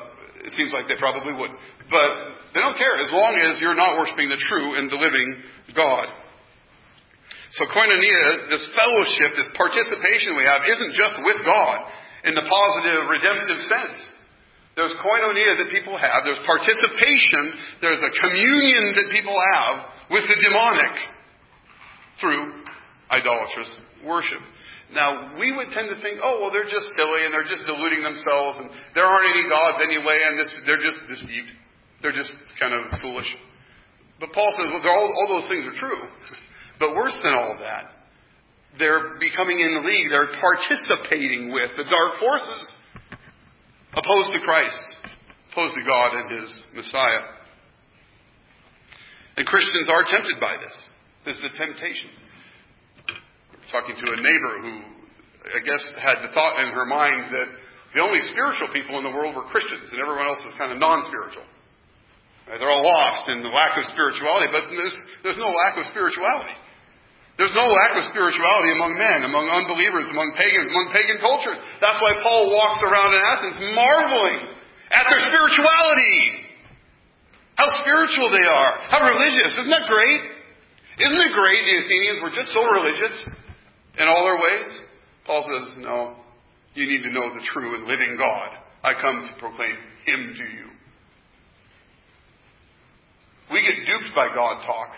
[0.44, 1.52] it seems like they probably would.
[1.88, 2.10] But
[2.52, 5.28] they don't care as long as you're not worshiping the true and the living
[5.72, 6.12] God.
[7.56, 11.88] So koinonia, this fellowship, this participation we have, isn't just with God
[12.24, 14.00] in the positive, redemptive sense.
[14.76, 16.24] There's koinonia that people have.
[16.24, 17.54] There's participation.
[17.84, 19.76] There's a communion that people have
[20.10, 20.96] with the demonic
[22.20, 22.64] through
[23.12, 23.72] idolatrous
[24.06, 24.40] worship.
[24.94, 28.04] Now, we would tend to think, oh, well, they're just silly and they're just deluding
[28.04, 31.52] themselves and there aren't any gods anyway and this, they're just deceived.
[32.04, 33.28] They're just kind of foolish.
[34.20, 36.08] But Paul says, well, all, all those things are true.
[36.82, 37.94] But worse than all of that,
[38.80, 40.10] they're becoming in league.
[40.10, 42.74] They're participating with the dark forces
[43.94, 44.78] opposed to Christ,
[45.52, 47.24] opposed to God and His Messiah.
[49.38, 50.76] And Christians are tempted by this.
[51.26, 52.10] This is a temptation.
[53.72, 54.74] Talking to a neighbor who,
[55.56, 57.48] I guess, had the thought in her mind that
[57.96, 60.80] the only spiritual people in the world were Christians and everyone else was kind of
[60.80, 61.44] non-spiritual.
[62.48, 66.52] They're all lost in the lack of spirituality, but there's, there's no lack of spirituality.
[67.39, 71.58] There's no lack of spirituality among men, among unbelievers, among pagans, among pagan cultures.
[71.80, 74.39] That's why Paul walks around in Athens marveling
[74.91, 76.52] at their spirituality.
[77.56, 78.72] How spiritual they are.
[78.91, 79.58] How religious.
[79.58, 80.22] Isn't that great?
[81.02, 83.15] Isn't it great the Athenians were just so religious
[83.98, 84.72] in all their ways?
[85.26, 86.15] Paul says, no,
[86.74, 88.50] you need to know the true and living God.
[88.84, 90.67] I come to proclaim Him to you.
[93.52, 94.89] We get duped by God talk.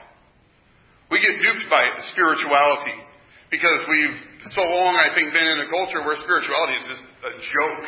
[1.24, 3.00] Get duped by spirituality
[3.48, 7.32] because we've so long, I think, been in a culture where spirituality is just a
[7.40, 7.84] joke.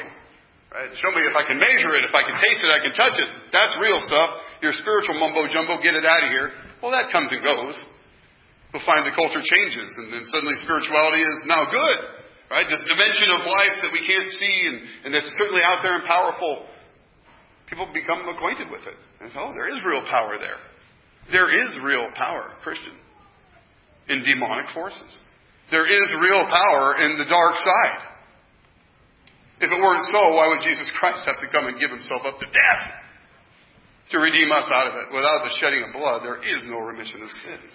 [0.71, 0.87] Right?
[0.95, 3.19] Show me if I can measure it, if I can taste it, I can touch
[3.19, 3.27] it.
[3.51, 4.39] That's real stuff.
[4.63, 6.55] Your spiritual mumbo jumbo, get it out of here.
[6.79, 7.75] Well, that comes and goes.
[8.71, 11.99] We'll find the culture changes, and then suddenly spirituality is now good.
[12.47, 12.67] Right?
[12.71, 16.07] This dimension of life that we can't see and, and that's certainly out there and
[16.07, 16.71] powerful.
[17.67, 18.95] People become acquainted with it.
[19.19, 20.61] And oh, there is real power there.
[21.31, 22.93] There is real power, Christian,
[24.07, 25.09] in demonic forces.
[25.71, 28.01] There is real power in the dark side.
[29.61, 32.37] If it weren't so, why would Jesus Christ have to come and give himself up
[32.37, 32.85] to death
[34.11, 35.15] to redeem us out of it?
[35.15, 37.71] Without the shedding of blood, there is no remission of sins.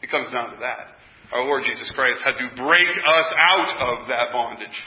[0.00, 0.96] It comes down to that.
[1.32, 4.78] Our Lord Jesus Christ had to break us out of that bondage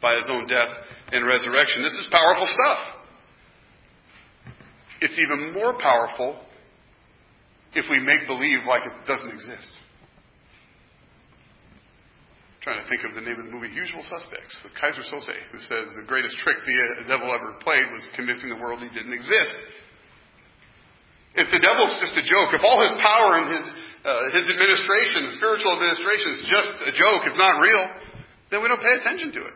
[0.00, 0.70] by his own death
[1.10, 1.82] and resurrection.
[1.82, 2.80] This is powerful stuff.
[5.02, 6.38] It's even more powerful
[7.74, 9.81] if we make believe like it doesn't exist
[12.62, 15.58] trying to think of the name of the movie Usual Suspects with Keyser Söze, who
[15.66, 19.58] says the greatest trick the devil ever played was convincing the world he didn't exist.
[21.34, 23.66] If the devil's just a joke, if all his power and his
[24.02, 27.82] uh, his administration, spiritual administration, is just a joke, it's not real,
[28.50, 29.54] then we don't pay attention to it.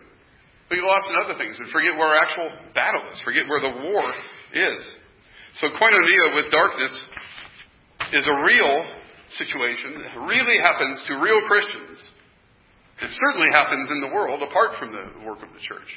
[0.71, 3.62] We get lost in other things and forget where our actual battle is, forget where
[3.62, 4.07] the war
[4.55, 4.83] is.
[5.62, 6.95] So koinonia with darkness
[8.14, 8.75] is a real
[9.35, 9.99] situation.
[10.03, 11.99] It really happens to real Christians
[13.02, 15.88] it certainly happens in the world apart from the work of the church.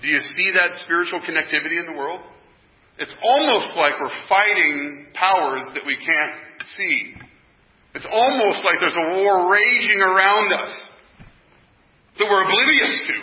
[0.00, 2.20] Do you see that spiritual connectivity in the world?
[2.98, 6.34] It's almost like we're fighting powers that we can't
[6.76, 7.14] see.
[7.94, 10.74] It's almost like there's a war raging around us
[12.18, 13.16] that we're oblivious to.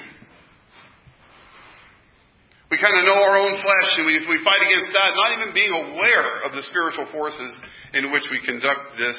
[2.71, 5.53] We kind of know our own flesh and we, we fight against that, not even
[5.53, 7.53] being aware of the spiritual forces
[7.93, 9.15] in which we conduct this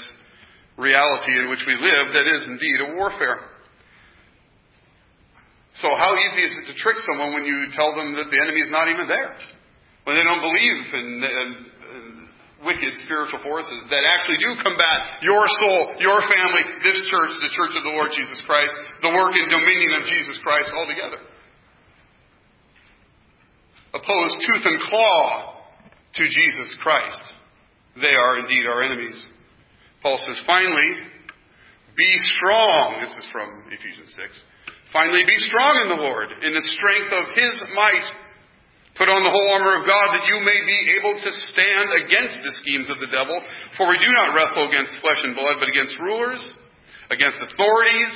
[0.77, 3.41] reality in which we live that is indeed a warfare.
[5.81, 8.61] So how easy is it to trick someone when you tell them that the enemy
[8.65, 9.37] is not even there?
[10.05, 11.09] When they don't believe in,
[12.65, 17.71] wicked spiritual forces that actually do combat your soul, your family, this church, the church
[17.77, 18.73] of the Lord Jesus Christ,
[19.05, 21.21] the work and dominion of Jesus Christ altogether.
[23.93, 25.63] Oppose tooth and claw
[26.17, 27.23] to Jesus Christ.
[28.01, 29.23] They are indeed our enemies.
[30.03, 30.91] Paul says, finally,
[31.97, 33.01] be strong.
[33.01, 34.29] This is from Ephesians 6.
[34.93, 38.07] Finally, be strong in the Lord, in the strength of His might.
[38.97, 42.41] Put on the whole armor of God that you may be able to stand against
[42.41, 43.37] the schemes of the devil.
[43.77, 46.41] For we do not wrestle against flesh and blood, but against rulers,
[47.13, 48.13] against authorities,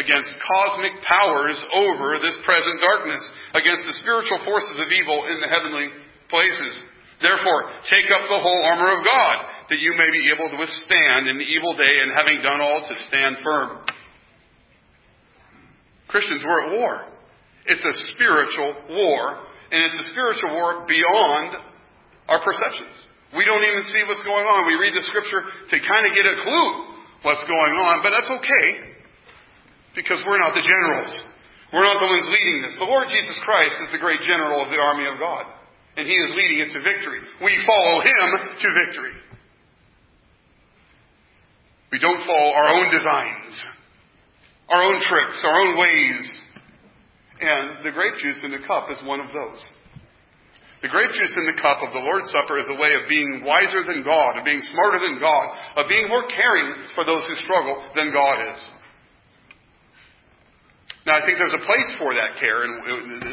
[0.00, 3.20] against cosmic powers over this present darkness,
[3.56, 5.92] against the spiritual forces of evil in the heavenly
[6.32, 6.72] places.
[7.20, 9.36] Therefore, take up the whole armor of God
[9.68, 12.80] that you may be able to withstand in the evil day and having done all
[12.86, 13.82] to stand firm.
[16.08, 17.02] Christians, we're at war.
[17.66, 19.42] It's a spiritual war,
[19.74, 21.58] and it's a spiritual war beyond
[22.30, 22.94] our perceptions.
[23.34, 24.70] We don't even see what's going on.
[24.70, 26.70] We read the scripture to kind of get a clue
[27.26, 28.94] what's going on, but that's okay
[29.98, 31.10] because we're not the generals.
[31.74, 32.78] We're not the ones leading this.
[32.78, 35.42] The Lord Jesus Christ is the great general of the army of God,
[35.98, 37.18] and He is leading it to victory.
[37.42, 38.28] We follow Him
[38.62, 39.14] to victory.
[41.92, 43.52] We don't follow our own designs,
[44.68, 46.24] our own tricks, our own ways.
[47.40, 49.60] And the grape juice in the cup is one of those.
[50.82, 53.42] The grape juice in the cup of the Lord's Supper is a way of being
[53.44, 55.46] wiser than God, of being smarter than God,
[55.76, 58.60] of being more caring for those who struggle than God is.
[61.06, 62.82] Now, I think there's a place for that care, and,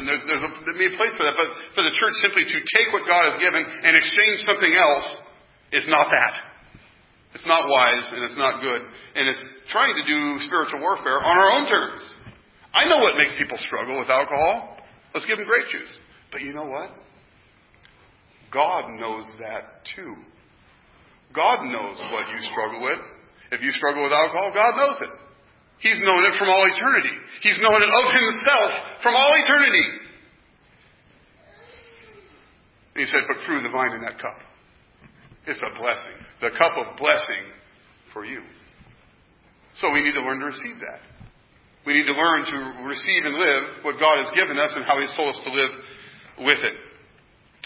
[0.06, 2.88] there's, there's, a, there's a place for that, but for the church simply to take
[2.94, 5.08] what God has given and exchange something else
[5.74, 6.53] is not that.
[7.34, 8.80] It's not wise and it's not good.
[9.14, 12.00] And it's trying to do spiritual warfare on our own terms.
[12.72, 14.78] I know what makes people struggle with alcohol.
[15.12, 15.90] Let's give them grape juice.
[16.30, 16.90] But you know what?
[18.52, 20.14] God knows that too.
[21.34, 23.02] God knows what you struggle with.
[23.50, 25.10] If you struggle with alcohol, God knows it.
[25.78, 27.14] He's known it from all eternity.
[27.42, 28.70] He's known it of himself
[29.02, 29.86] from all eternity.
[32.94, 34.38] And he said, Put fruit of the vine in that cup.
[35.46, 36.16] It's a blessing.
[36.40, 37.44] The cup of blessing
[38.12, 38.40] for you.
[39.80, 41.02] So we need to learn to receive that.
[41.84, 45.00] We need to learn to receive and live what God has given us and how
[45.00, 45.70] He's told us to live
[46.38, 46.76] with it.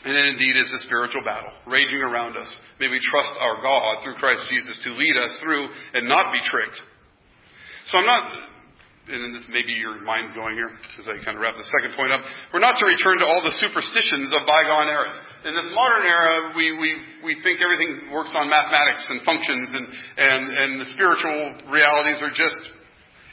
[0.05, 2.51] And it indeed is a spiritual battle raging around us.
[2.81, 6.39] May we trust our God through Christ Jesus to lead us through and not be
[6.51, 6.79] tricked.
[7.87, 8.33] So I'm not
[9.09, 10.68] and this maybe your mind's going here
[11.00, 12.20] as I kind of wrap the second point up.
[12.52, 15.16] We're not to return to all the superstitions of bygone eras.
[15.48, 16.90] In this modern era, we, we,
[17.24, 22.32] we think everything works on mathematics and functions and, and, and the spiritual realities are
[22.32, 22.78] just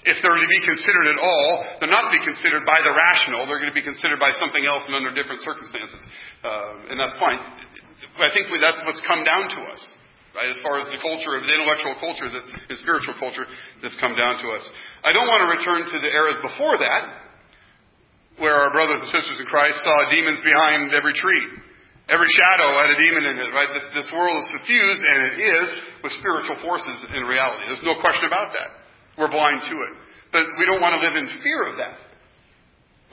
[0.05, 1.49] if they're to be considered at all,
[1.81, 3.49] they're not to be considered by the rational.
[3.49, 5.97] They're going to be considered by something else and under different circumstances.
[6.45, 7.41] Uh, and that's fine.
[8.21, 9.81] I think we, that's what's come down to us,
[10.37, 10.45] right?
[10.45, 13.49] As far as the culture of the intellectual culture, that's the spiritual culture
[13.81, 14.63] that's come down to us.
[15.05, 17.03] I don't want to return to the eras before that,
[18.41, 21.45] where our brothers and sisters in Christ saw demons behind every tree.
[22.09, 23.69] Every shadow had a demon in it, right?
[23.69, 25.67] This, this world is suffused, and it is,
[26.01, 27.69] with spiritual forces in reality.
[27.69, 28.81] There's no question about that.
[29.17, 29.93] We're blind to it.
[30.33, 31.97] But we don't want to live in fear of that.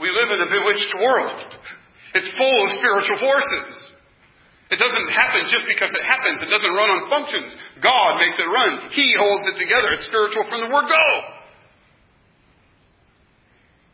[0.00, 1.44] We live in a bewitched world.
[2.16, 3.72] It's full of spiritual forces.
[4.72, 6.40] It doesn't happen just because it happens.
[6.40, 7.52] It doesn't run on functions.
[7.84, 8.92] God makes it run.
[8.96, 9.92] He holds it together.
[9.92, 11.08] It's spiritual from the word go.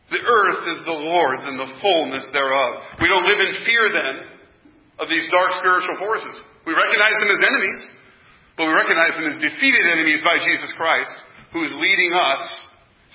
[0.09, 2.97] The earth is the Lord's and the fullness thereof.
[2.97, 4.15] We don't live in fear then
[4.97, 6.35] of these dark spiritual forces.
[6.65, 7.81] We recognize them as enemies,
[8.57, 11.13] but we recognize them as defeated enemies by Jesus Christ
[11.53, 12.41] who is leading us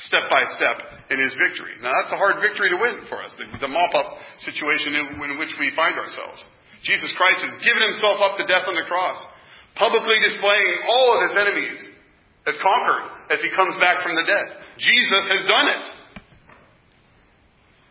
[0.07, 1.78] step by step in his victory.
[1.78, 5.38] Now that's a hard victory to win for us, the, the mop-up situation in, in
[5.38, 6.42] which we find ourselves.
[6.82, 9.18] Jesus Christ has given himself up to death on the cross,
[9.78, 11.78] publicly displaying all of his enemies
[12.47, 14.47] as conquered as he comes back from the dead.
[14.76, 15.84] Jesus has done it.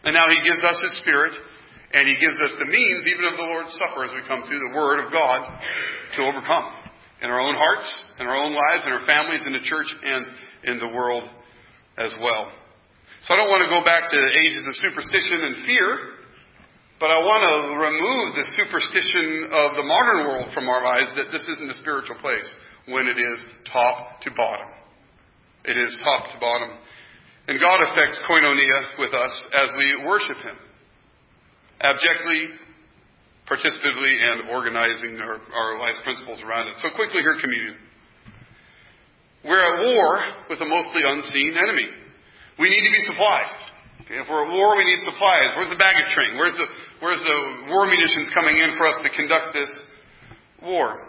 [0.03, 1.31] And now he gives us his spirit,
[1.93, 4.59] and he gives us the means, even of the Lord's Supper, as we come through
[4.59, 5.47] the Word of God,
[6.17, 6.83] to overcome
[7.23, 7.87] in our own hearts,
[8.19, 10.25] in our own lives, in our families, in the church, and
[10.65, 11.23] in the world
[11.97, 12.51] as well.
[13.23, 15.87] So I don't want to go back to the ages of superstition and fear,
[16.99, 21.31] but I want to remove the superstition of the modern world from our lives that
[21.31, 22.47] this isn't a spiritual place
[22.91, 23.39] when it is
[23.71, 24.67] top to bottom.
[25.63, 26.75] It is top to bottom.
[27.47, 30.55] And God affects koinonia with us as we worship Him.
[31.81, 32.55] Abjectly,
[33.49, 36.75] participatively and organizing our, our life's principles around it.
[36.81, 37.75] So quickly here, communion.
[39.43, 40.07] We're at war
[40.49, 41.87] with a mostly unseen enemy.
[42.59, 43.51] We need to be supplied.
[44.07, 45.51] Okay, if we're at war, we need supplies.
[45.59, 46.39] Where's the baggage train?
[46.39, 46.67] Where's the,
[47.03, 49.71] where's the war munitions coming in for us to conduct this
[50.63, 51.07] war?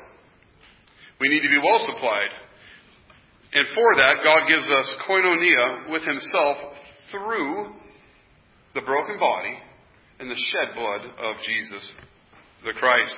[1.21, 2.35] We need to be well supplied.
[3.55, 6.57] And for that, God gives us koinonia with Himself
[7.11, 7.73] through
[8.75, 9.55] the broken body
[10.19, 11.87] and the shed blood of Jesus
[12.65, 13.17] the Christ.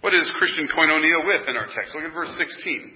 [0.00, 1.94] What is Christian koinonia with in our text?
[1.94, 2.92] Look at verse 16.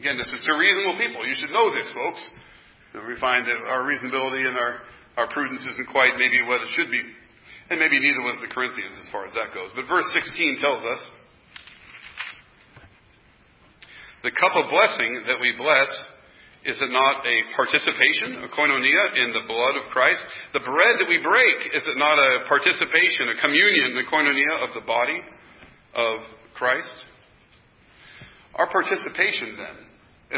[0.00, 1.26] Again, this is to reasonable people.
[1.26, 2.22] You should know this, folks.
[2.94, 4.82] We find that our reasonability and our,
[5.16, 7.02] our prudence isn't quite maybe what it should be.
[7.70, 9.70] And maybe neither was the Corinthians as far as that goes.
[9.74, 11.00] But verse 16 tells us
[14.24, 15.92] the cup of blessing that we bless
[16.64, 20.24] is it not a participation, a koinonia, in the blood of Christ?
[20.56, 24.72] The bread that we break, is it not a participation, a communion, the koinonia of
[24.72, 25.20] the body
[25.92, 26.24] of
[26.56, 26.96] Christ?
[28.56, 29.76] Our participation then,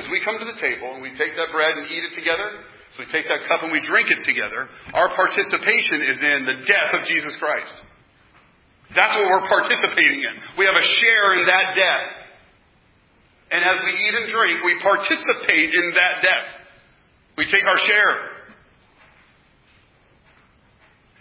[0.03, 2.59] as we come to the table and we take that bread and eat it together,
[2.99, 4.66] so we take that cup and we drink it together,
[4.99, 7.87] our participation is in the death of Jesus Christ.
[8.99, 10.34] That's what we're participating in.
[10.59, 12.26] We have a share in that death.
[13.51, 16.47] And as we eat and drink, we participate in that death.
[17.38, 18.14] We take our share.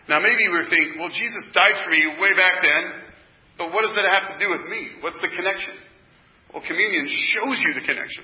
[0.10, 2.84] Now, maybe we think, well, Jesus died for me way back then,
[3.58, 5.02] but what does that have to do with me?
[5.02, 5.74] What's the connection?
[6.54, 8.24] Well, communion shows you the connection.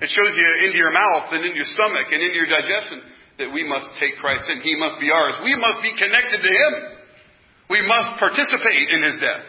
[0.00, 3.02] It shows you into your mouth and into your stomach and into your digestion
[3.42, 4.62] that we must take Christ in.
[4.62, 5.42] He must be ours.
[5.44, 6.72] We must be connected to Him.
[7.68, 9.44] We must participate in His death.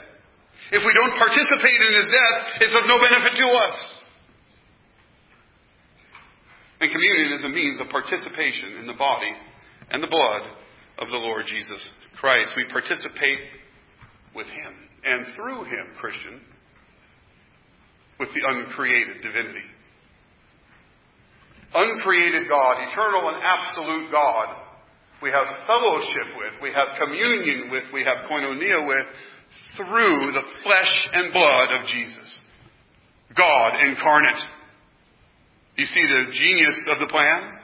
[0.71, 3.77] If we don't participate in his death, it's of no benefit to us.
[6.79, 9.31] And communion is a means of participation in the body
[9.91, 10.41] and the blood
[10.97, 11.83] of the Lord Jesus
[12.19, 12.51] Christ.
[12.55, 13.39] We participate
[14.33, 16.39] with him and through him, Christian,
[18.17, 19.67] with the uncreated divinity.
[21.73, 24.55] Uncreated God, eternal and absolute God,
[25.21, 29.07] we have fellowship with, we have communion with, we have koinonia with,
[29.85, 32.27] through the flesh and blood of Jesus.
[33.35, 34.43] God incarnate.
[35.77, 37.61] You see the genius of the plan?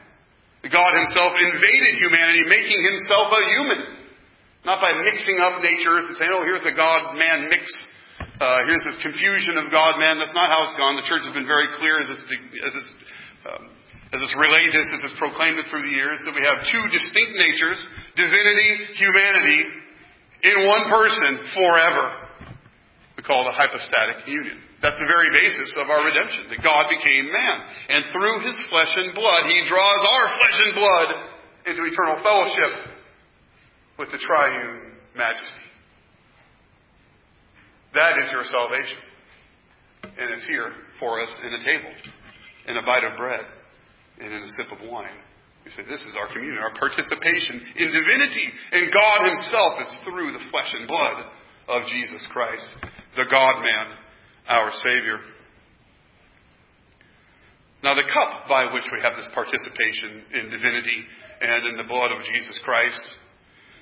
[0.68, 3.82] God Himself invaded humanity, making Himself a human.
[4.66, 7.64] Not by mixing up natures and saying, oh, here's a God man mix.
[8.20, 10.20] Uh, here's this confusion of God man.
[10.20, 10.98] That's not how it's gone.
[10.98, 12.92] The church has been very clear as it's, as it's,
[13.48, 13.64] um,
[14.12, 16.84] as it's relayed this, as it's proclaimed it through the years, that we have two
[16.90, 17.80] distinct natures
[18.18, 19.62] divinity, humanity,
[20.44, 22.06] in one person forever.
[23.18, 24.62] We call it a hypostatic union.
[24.82, 27.58] That's the very basis of our redemption, that God became man.
[27.90, 31.10] And through his flesh and blood, he draws our flesh and blood
[31.66, 32.94] into eternal fellowship
[33.98, 35.66] with the triune majesty.
[37.96, 39.02] That is your salvation.
[40.04, 41.90] And it's here for us in a table,
[42.68, 43.42] in a bite of bread.
[44.20, 45.10] and in a sip of wine.
[45.68, 48.48] We say this is our communion, our participation in divinity.
[48.72, 51.28] And God Himself is through the flesh and blood
[51.68, 52.64] of Jesus Christ,
[53.20, 54.00] the God man,
[54.48, 55.20] our Savior.
[57.84, 61.04] Now, the cup by which we have this participation in divinity
[61.44, 63.04] and in the blood of Jesus Christ,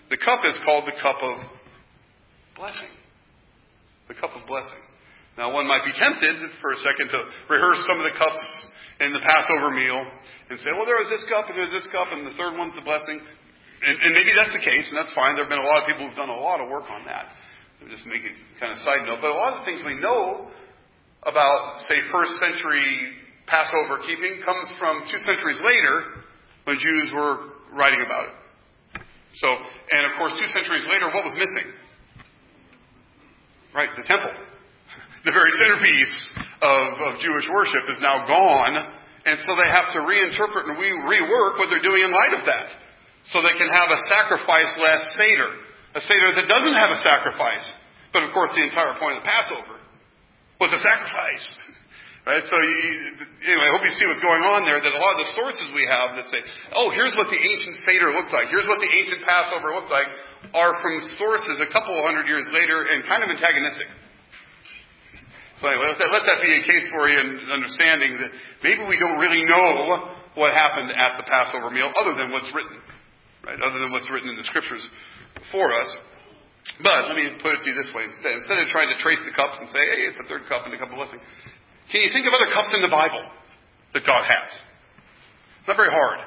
[0.09, 1.37] the cup is called the cup of
[2.57, 2.89] blessing.
[4.09, 4.81] The cup of blessing.
[5.37, 8.45] Now, one might be tempted for a second to rehearse some of the cups
[9.01, 10.01] in the Passover meal
[10.49, 12.77] and say, well, there was this cup and there's this cup and the third one's
[12.77, 13.17] the blessing.
[13.17, 15.35] And, and maybe that's the case, and that's fine.
[15.35, 17.29] There have been a lot of people who've done a lot of work on that.
[17.81, 19.19] I'm just making kind of side note.
[19.21, 20.49] But a lot of the things we know
[21.21, 23.13] about, say, first century
[23.45, 26.25] Passover keeping comes from two centuries later
[26.65, 28.35] when Jews were writing about it.
[29.37, 31.69] So, and of course, two centuries later, what was missing?
[33.73, 34.31] Right, the temple.
[35.25, 36.15] The very centerpiece
[36.61, 38.93] of, of Jewish worship is now gone,
[39.25, 42.45] and so they have to reinterpret and re- rework what they're doing in light of
[42.45, 42.69] that.
[43.33, 45.51] So they can have a sacrifice-less Seder.
[45.97, 47.65] A Seder that doesn't have a sacrifice.
[48.13, 49.81] But of course, the entire point of the Passover
[50.61, 51.45] was a sacrifice.
[52.25, 52.41] Right?
[52.41, 54.81] So you, anyway, I hope you see what's going on there.
[54.81, 56.41] That a lot of the sources we have that say,
[56.73, 58.49] "Oh, here's what the ancient Seder looked like.
[58.49, 60.09] Here's what the ancient Passover looked like,"
[60.49, 63.93] are from sources a couple hundred years later and kind of antagonistic.
[65.61, 69.15] So anyway, let that, be a case for you in understanding that maybe we don't
[69.15, 72.75] really know what happened at the Passover meal, other than what's written,
[73.47, 73.55] right?
[73.63, 74.83] Other than what's written in the scriptures
[75.55, 75.89] for us.
[76.83, 78.35] But let me put it to you this way instead.
[78.35, 80.75] Instead of trying to trace the cups and say, hey, it's the third cup and
[80.75, 81.23] the cup of blessing,
[81.87, 83.23] can you think of other cups in the Bible
[83.95, 84.51] that God has?
[85.63, 86.19] It's not very hard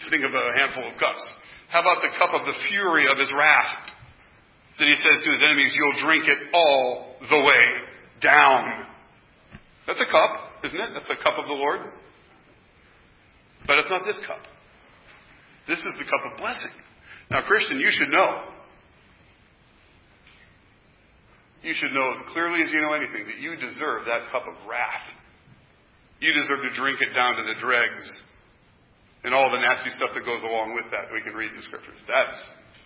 [0.00, 1.20] to think of a handful of cups.
[1.68, 3.92] How about the cup of the fury of his wrath?
[4.80, 7.64] That he says to his enemies, You'll drink it all the way
[8.22, 8.86] down.
[9.86, 10.90] That's a cup, isn't it?
[10.94, 11.80] That's a cup of the Lord.
[13.66, 14.40] But it's not this cup.
[15.68, 16.74] This is the cup of blessing.
[17.30, 18.42] Now, Christian, you should know
[21.62, 24.54] you should know as clearly as you know anything that you deserve that cup of
[24.66, 25.06] wrath.
[26.18, 28.02] You deserve to drink it down to the dregs
[29.22, 31.14] and all the nasty stuff that goes along with that.
[31.14, 32.02] We can read the scriptures.
[32.10, 32.34] That's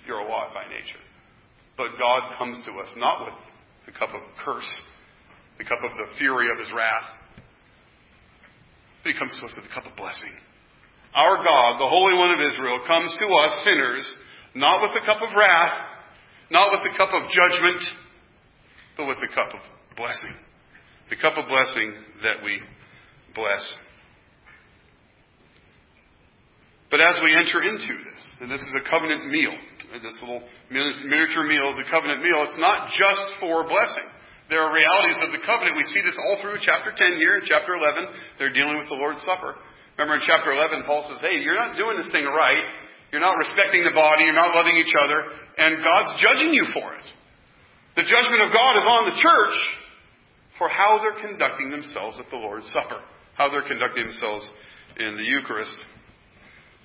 [0.06, 1.00] your lot by nature.
[1.76, 3.36] But God comes to us not with
[3.88, 4.68] the cup of curse,
[5.58, 7.08] the cup of the fury of his wrath,
[9.02, 10.32] but he comes to us with the cup of blessing.
[11.14, 14.04] Our God, the Holy One of Israel, comes to us sinners
[14.56, 15.76] not with the cup of wrath,
[16.50, 17.80] not with the cup of judgment,
[18.96, 19.60] but with the cup of
[19.96, 20.34] blessing.
[21.10, 21.92] The cup of blessing
[22.24, 22.60] that we
[23.34, 23.64] bless.
[26.90, 29.52] But as we enter into this, and this is a covenant meal,
[30.02, 34.08] this little miniature meal is a covenant meal, it's not just for blessing.
[34.46, 35.74] There are realities of the covenant.
[35.74, 37.42] We see this all through chapter 10 here.
[37.42, 39.58] Chapter 11, they're dealing with the Lord's Supper.
[39.98, 42.62] Remember in chapter 11, Paul says, hey, you're not doing this thing right.
[43.10, 44.22] You're not respecting the body.
[44.28, 45.18] You're not loving each other.
[45.58, 47.06] And God's judging you for it.
[47.98, 49.56] The judgment of God is on the church
[50.60, 53.00] for how they're conducting themselves at the Lord's Supper,
[53.34, 54.46] how they're conducting themselves
[55.00, 55.74] in the Eucharist.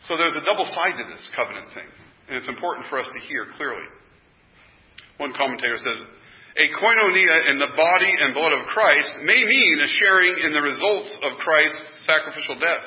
[0.07, 1.88] So there's a double side to this covenant thing,
[2.28, 3.84] and it's important for us to hear clearly.
[5.18, 5.99] One commentator says,
[6.58, 10.62] a koinonia in the body and blood of Christ may mean a sharing in the
[10.62, 12.86] results of Christ's sacrificial death.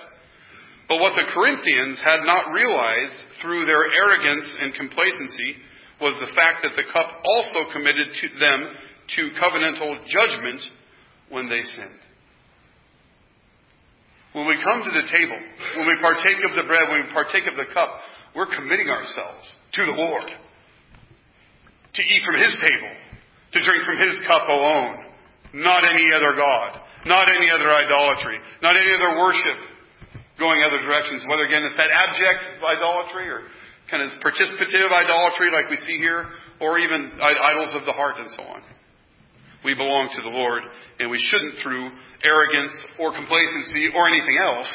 [0.89, 5.57] But what the Corinthians had not realized through their arrogance and complacency
[6.01, 8.61] was the fact that the cup also committed to them
[9.17, 10.61] to covenantal judgment
[11.31, 12.05] when they sinned.
[14.35, 15.41] When we come to the table,
[15.79, 17.89] when we partake of the bread, when we partake of the cup,
[18.35, 20.29] we're committing ourselves to the Lord.
[21.95, 22.93] To eat from His table,
[23.55, 25.07] to drink from His cup alone.
[25.55, 26.83] Not any other God.
[27.07, 28.43] Not any other idolatry.
[28.61, 29.59] Not any other worship
[30.39, 31.23] going other directions.
[31.31, 33.47] Whether again it's that abject idolatry or
[33.91, 36.27] kind of participative idolatry like we see here,
[36.61, 38.63] or even idols of the heart and so on.
[39.65, 40.63] We belong to the Lord,
[40.99, 41.91] and we shouldn't, through
[42.25, 44.69] arrogance or complacency or anything else,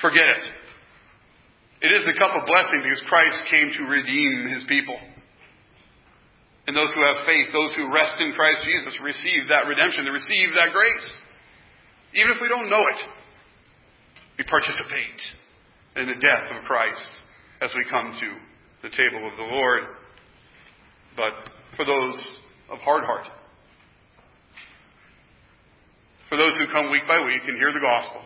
[0.00, 0.44] forget it.
[1.82, 4.96] It is the cup of blessing because Christ came to redeem his people.
[6.66, 10.10] And those who have faith, those who rest in Christ Jesus, receive that redemption, they
[10.10, 11.06] receive that grace.
[12.14, 13.00] Even if we don't know it,
[14.38, 15.20] we participate
[15.96, 17.06] in the death of Christ
[17.62, 18.28] as we come to
[18.82, 19.82] the table of the Lord.
[21.16, 21.32] But
[21.76, 22.18] for those
[22.70, 23.26] of hard heart,
[26.28, 28.20] for those who come week by week and hear the gospel,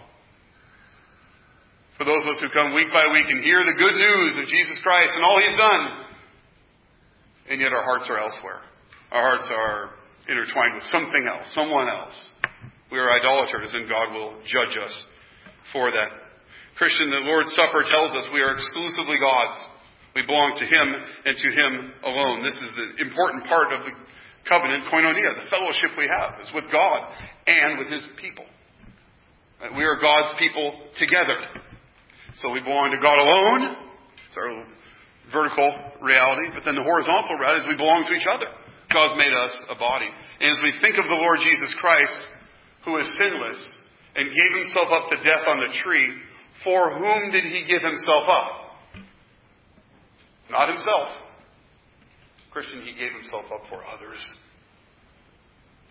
[1.98, 4.48] for those of us who come week by week and hear the good news of
[4.48, 6.09] Jesus Christ and all He's done,
[7.50, 8.62] and yet our hearts are elsewhere.
[9.10, 9.90] Our hearts are
[10.30, 12.14] intertwined with something else, someone else.
[12.94, 14.94] We are idolaters, and God will judge us
[15.74, 16.10] for that.
[16.78, 19.58] Christian, the Lord's Supper tells us we are exclusively God's.
[20.14, 20.86] We belong to Him
[21.26, 22.42] and to Him alone.
[22.46, 23.92] This is the important part of the
[24.48, 25.44] covenant, koinonia.
[25.44, 26.98] The fellowship we have is with God
[27.46, 28.46] and with His people.
[29.76, 31.36] We are God's people together.
[32.38, 33.76] So we belong to God alone.
[34.26, 34.64] It's our
[35.32, 35.70] vertical
[36.02, 36.50] reality.
[36.54, 38.50] But then the horizontal reality is we belong to each other.
[38.92, 40.10] God made us a body.
[40.10, 42.18] And as we think of the Lord Jesus Christ,
[42.84, 43.60] who is sinless
[44.16, 46.10] and gave himself up to death on the tree,
[46.64, 48.50] for whom did he give himself up?
[50.50, 51.08] Not himself.
[52.50, 54.18] Christian, he gave himself up for others.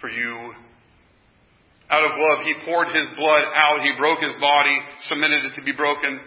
[0.01, 0.53] For you.
[1.89, 3.81] Out of love, he poured his blood out.
[3.81, 4.77] He broke his body,
[5.07, 6.19] submitted it to be broken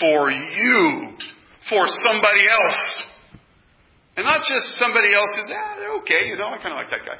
[0.00, 1.16] for you,
[1.68, 2.82] for somebody else.
[4.16, 6.90] And not just somebody else who's, ah, they're okay, you know, I kind of like
[6.90, 7.18] that guy.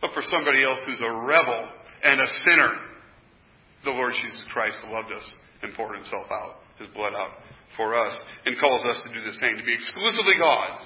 [0.00, 1.68] But for somebody else who's a rebel
[2.04, 2.72] and a sinner,
[3.84, 5.24] the Lord Jesus Christ loved us
[5.62, 7.40] and poured himself out, his blood out
[7.76, 8.12] for us
[8.46, 10.84] and calls us to do the same, to be exclusively God's,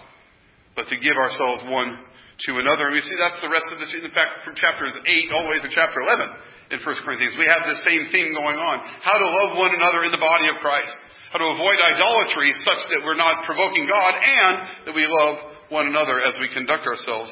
[0.75, 1.99] but to give ourselves one
[2.47, 2.91] to another.
[2.91, 5.51] And we see that's the rest of the, in fact, from chapters 8 all the
[5.51, 7.35] way to chapter 11 in 1 Corinthians.
[7.39, 8.77] We have the same theme going on.
[9.03, 10.95] How to love one another in the body of Christ.
[11.29, 14.55] How to avoid idolatry such that we're not provoking God and
[14.89, 15.37] that we love
[15.69, 17.29] one another as we conduct ourselves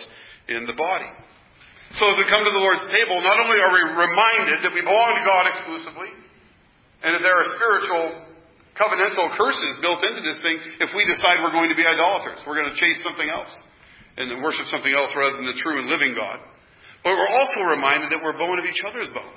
[0.49, 1.09] in the body.
[1.97, 4.85] So as we come to the Lord's table, not only are we reminded that we
[4.85, 6.13] belong to God exclusively,
[7.01, 8.27] and that there are spiritual
[8.77, 12.37] covenantal curses built into this thing if we decide we're going to be idolaters.
[12.45, 13.49] We're going to chase something else
[14.21, 16.41] and worship something else rather than the true and living God.
[17.01, 19.37] But we're also reminded that we're bone of each other's bone,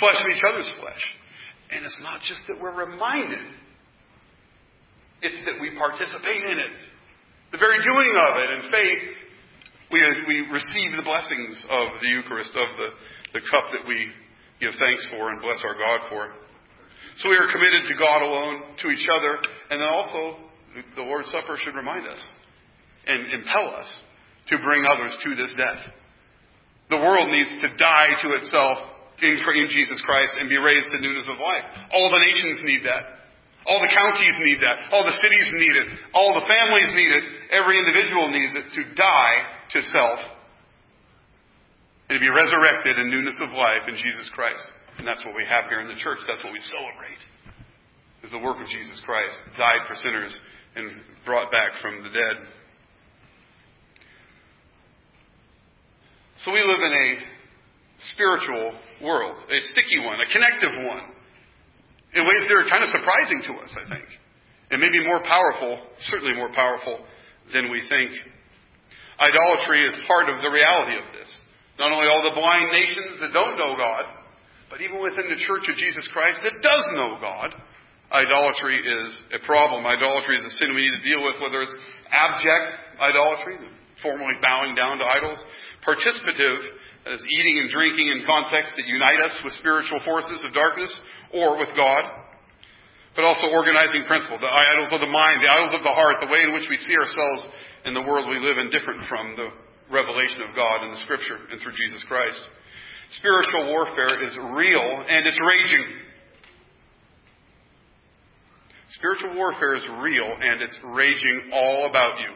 [0.00, 1.04] flesh of each other's flesh.
[1.70, 3.44] And it's not just that we're reminded,
[5.20, 6.76] it's that we participate in it.
[7.52, 9.04] The very doing of it in faith,
[9.92, 14.08] we, we receive the blessings of the Eucharist, of the, the cup that we
[14.60, 16.28] give thanks for and bless our God for.
[17.18, 19.38] So we are committed to God alone, to each other,
[19.70, 20.38] and then also
[20.94, 22.20] the Lord's Supper should remind us
[23.06, 23.88] and impel us
[24.48, 25.82] to bring others to this death.
[26.90, 28.78] The world needs to die to itself
[29.22, 31.66] in, in Jesus Christ and be raised to newness of life.
[31.92, 33.18] All the nations need that.
[33.66, 34.94] All the counties need that.
[34.94, 35.88] All the cities need it.
[36.14, 37.24] All the families need it.
[37.52, 39.38] Every individual needs it to die
[39.76, 40.20] to self
[42.08, 44.64] and to be resurrected in newness of life in Jesus Christ.
[44.96, 46.18] And that's what we have here in the church.
[46.24, 47.20] That's what we celebrate.
[48.24, 50.34] Is the work of Jesus Christ, died for sinners
[50.74, 50.90] and
[51.26, 52.36] brought back from the dead.
[56.44, 57.37] So we live in a
[58.14, 61.04] spiritual world, a sticky one, a connective one,
[62.14, 64.08] in ways that are kind of surprising to us, I think.
[64.70, 65.80] And maybe more powerful,
[66.12, 67.00] certainly more powerful
[67.52, 68.12] than we think.
[69.18, 71.30] Idolatry is part of the reality of this.
[71.78, 74.04] Not only all the blind nations that don't know God,
[74.70, 77.54] but even within the church of Jesus Christ that does know God,
[78.12, 79.86] idolatry is a problem.
[79.86, 81.76] Idolatry is a sin we need to deal with, whether it's
[82.12, 83.56] abject idolatry,
[84.02, 85.38] formally bowing down to idols,
[85.86, 86.77] participative,
[87.12, 90.92] is eating and drinking in contexts that unite us with spiritual forces of darkness
[91.32, 92.04] or with God,
[93.16, 96.30] but also organizing principle, the idols of the mind, the idols of the heart, the
[96.30, 97.48] way in which we see ourselves
[97.84, 99.48] in the world we live in different from the
[99.90, 102.40] revelation of God in the Scripture and through Jesus Christ.
[103.18, 105.86] Spiritual warfare is real and it's raging.
[108.96, 112.32] Spiritual warfare is real and it's raging all about you,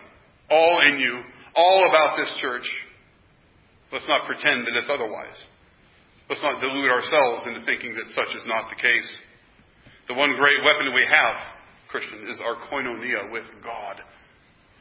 [0.50, 1.20] all in you,
[1.54, 2.64] all about this church.
[3.92, 5.36] Let's not pretend that it's otherwise.
[6.28, 9.10] Let's not delude ourselves into thinking that such is not the case.
[10.08, 11.36] The one great weapon we have,
[11.92, 14.00] Christian, is our koinonia with God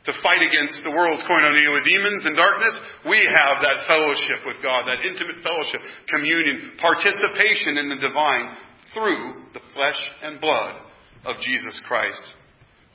[0.06, 4.58] to fight against the world's koinonia with demons and darkness, we have that fellowship with
[4.64, 8.58] God, that intimate fellowship, communion, participation in the divine
[8.94, 10.82] through the flesh and blood
[11.26, 12.22] of Jesus Christ,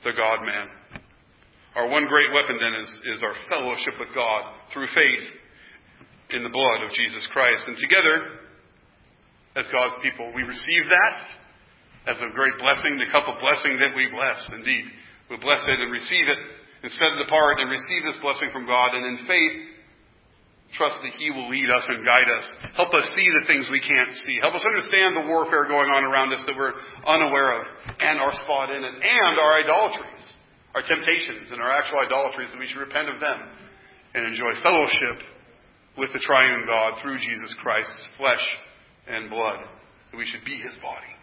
[0.03, 0.67] the God man.
[1.75, 4.43] Our one great weapon then is, is our fellowship with God
[4.73, 5.27] through faith
[6.31, 7.63] in the blood of Jesus Christ.
[7.67, 8.43] And together,
[9.55, 11.13] as God's people, we receive that
[12.07, 14.39] as a great blessing, the cup of blessing that we bless.
[14.53, 14.85] Indeed,
[15.29, 16.39] we bless it and receive it
[16.83, 19.55] and set it apart and receive this blessing from God, and in faith,
[20.75, 22.45] trust that He will lead us and guide us.
[22.75, 24.37] Help us see the things we can't see.
[24.39, 26.75] Help us understand the warfare going on around us that we're
[27.07, 27.67] unaware of,
[27.99, 30.23] and our spot in it, and our idolatries,
[30.75, 33.39] our temptations, and our actual idolatries, that we should repent of them
[34.13, 35.36] and enjoy fellowship
[35.97, 38.45] with the triune God through Jesus Christ's flesh
[39.07, 39.65] and blood.
[40.15, 41.13] We should be His body.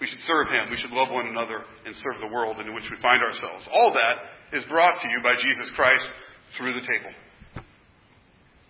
[0.00, 0.70] We should serve Him.
[0.70, 3.68] We should love one another and serve the world in which we find ourselves.
[3.72, 6.06] All that is brought to you by Jesus Christ
[6.58, 7.12] through the table.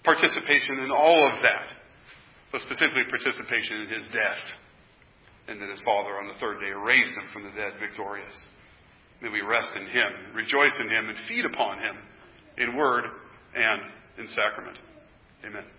[0.04, 1.68] Participation in all of that,
[2.52, 4.44] but specifically participation in his death.
[5.48, 8.32] and that his Father on the third day raised him from the dead victorious.
[9.20, 11.96] May we rest in him, rejoice in him, and feed upon him
[12.58, 13.04] in word
[13.54, 13.80] and
[14.18, 14.76] in sacrament.
[15.46, 15.73] Amen.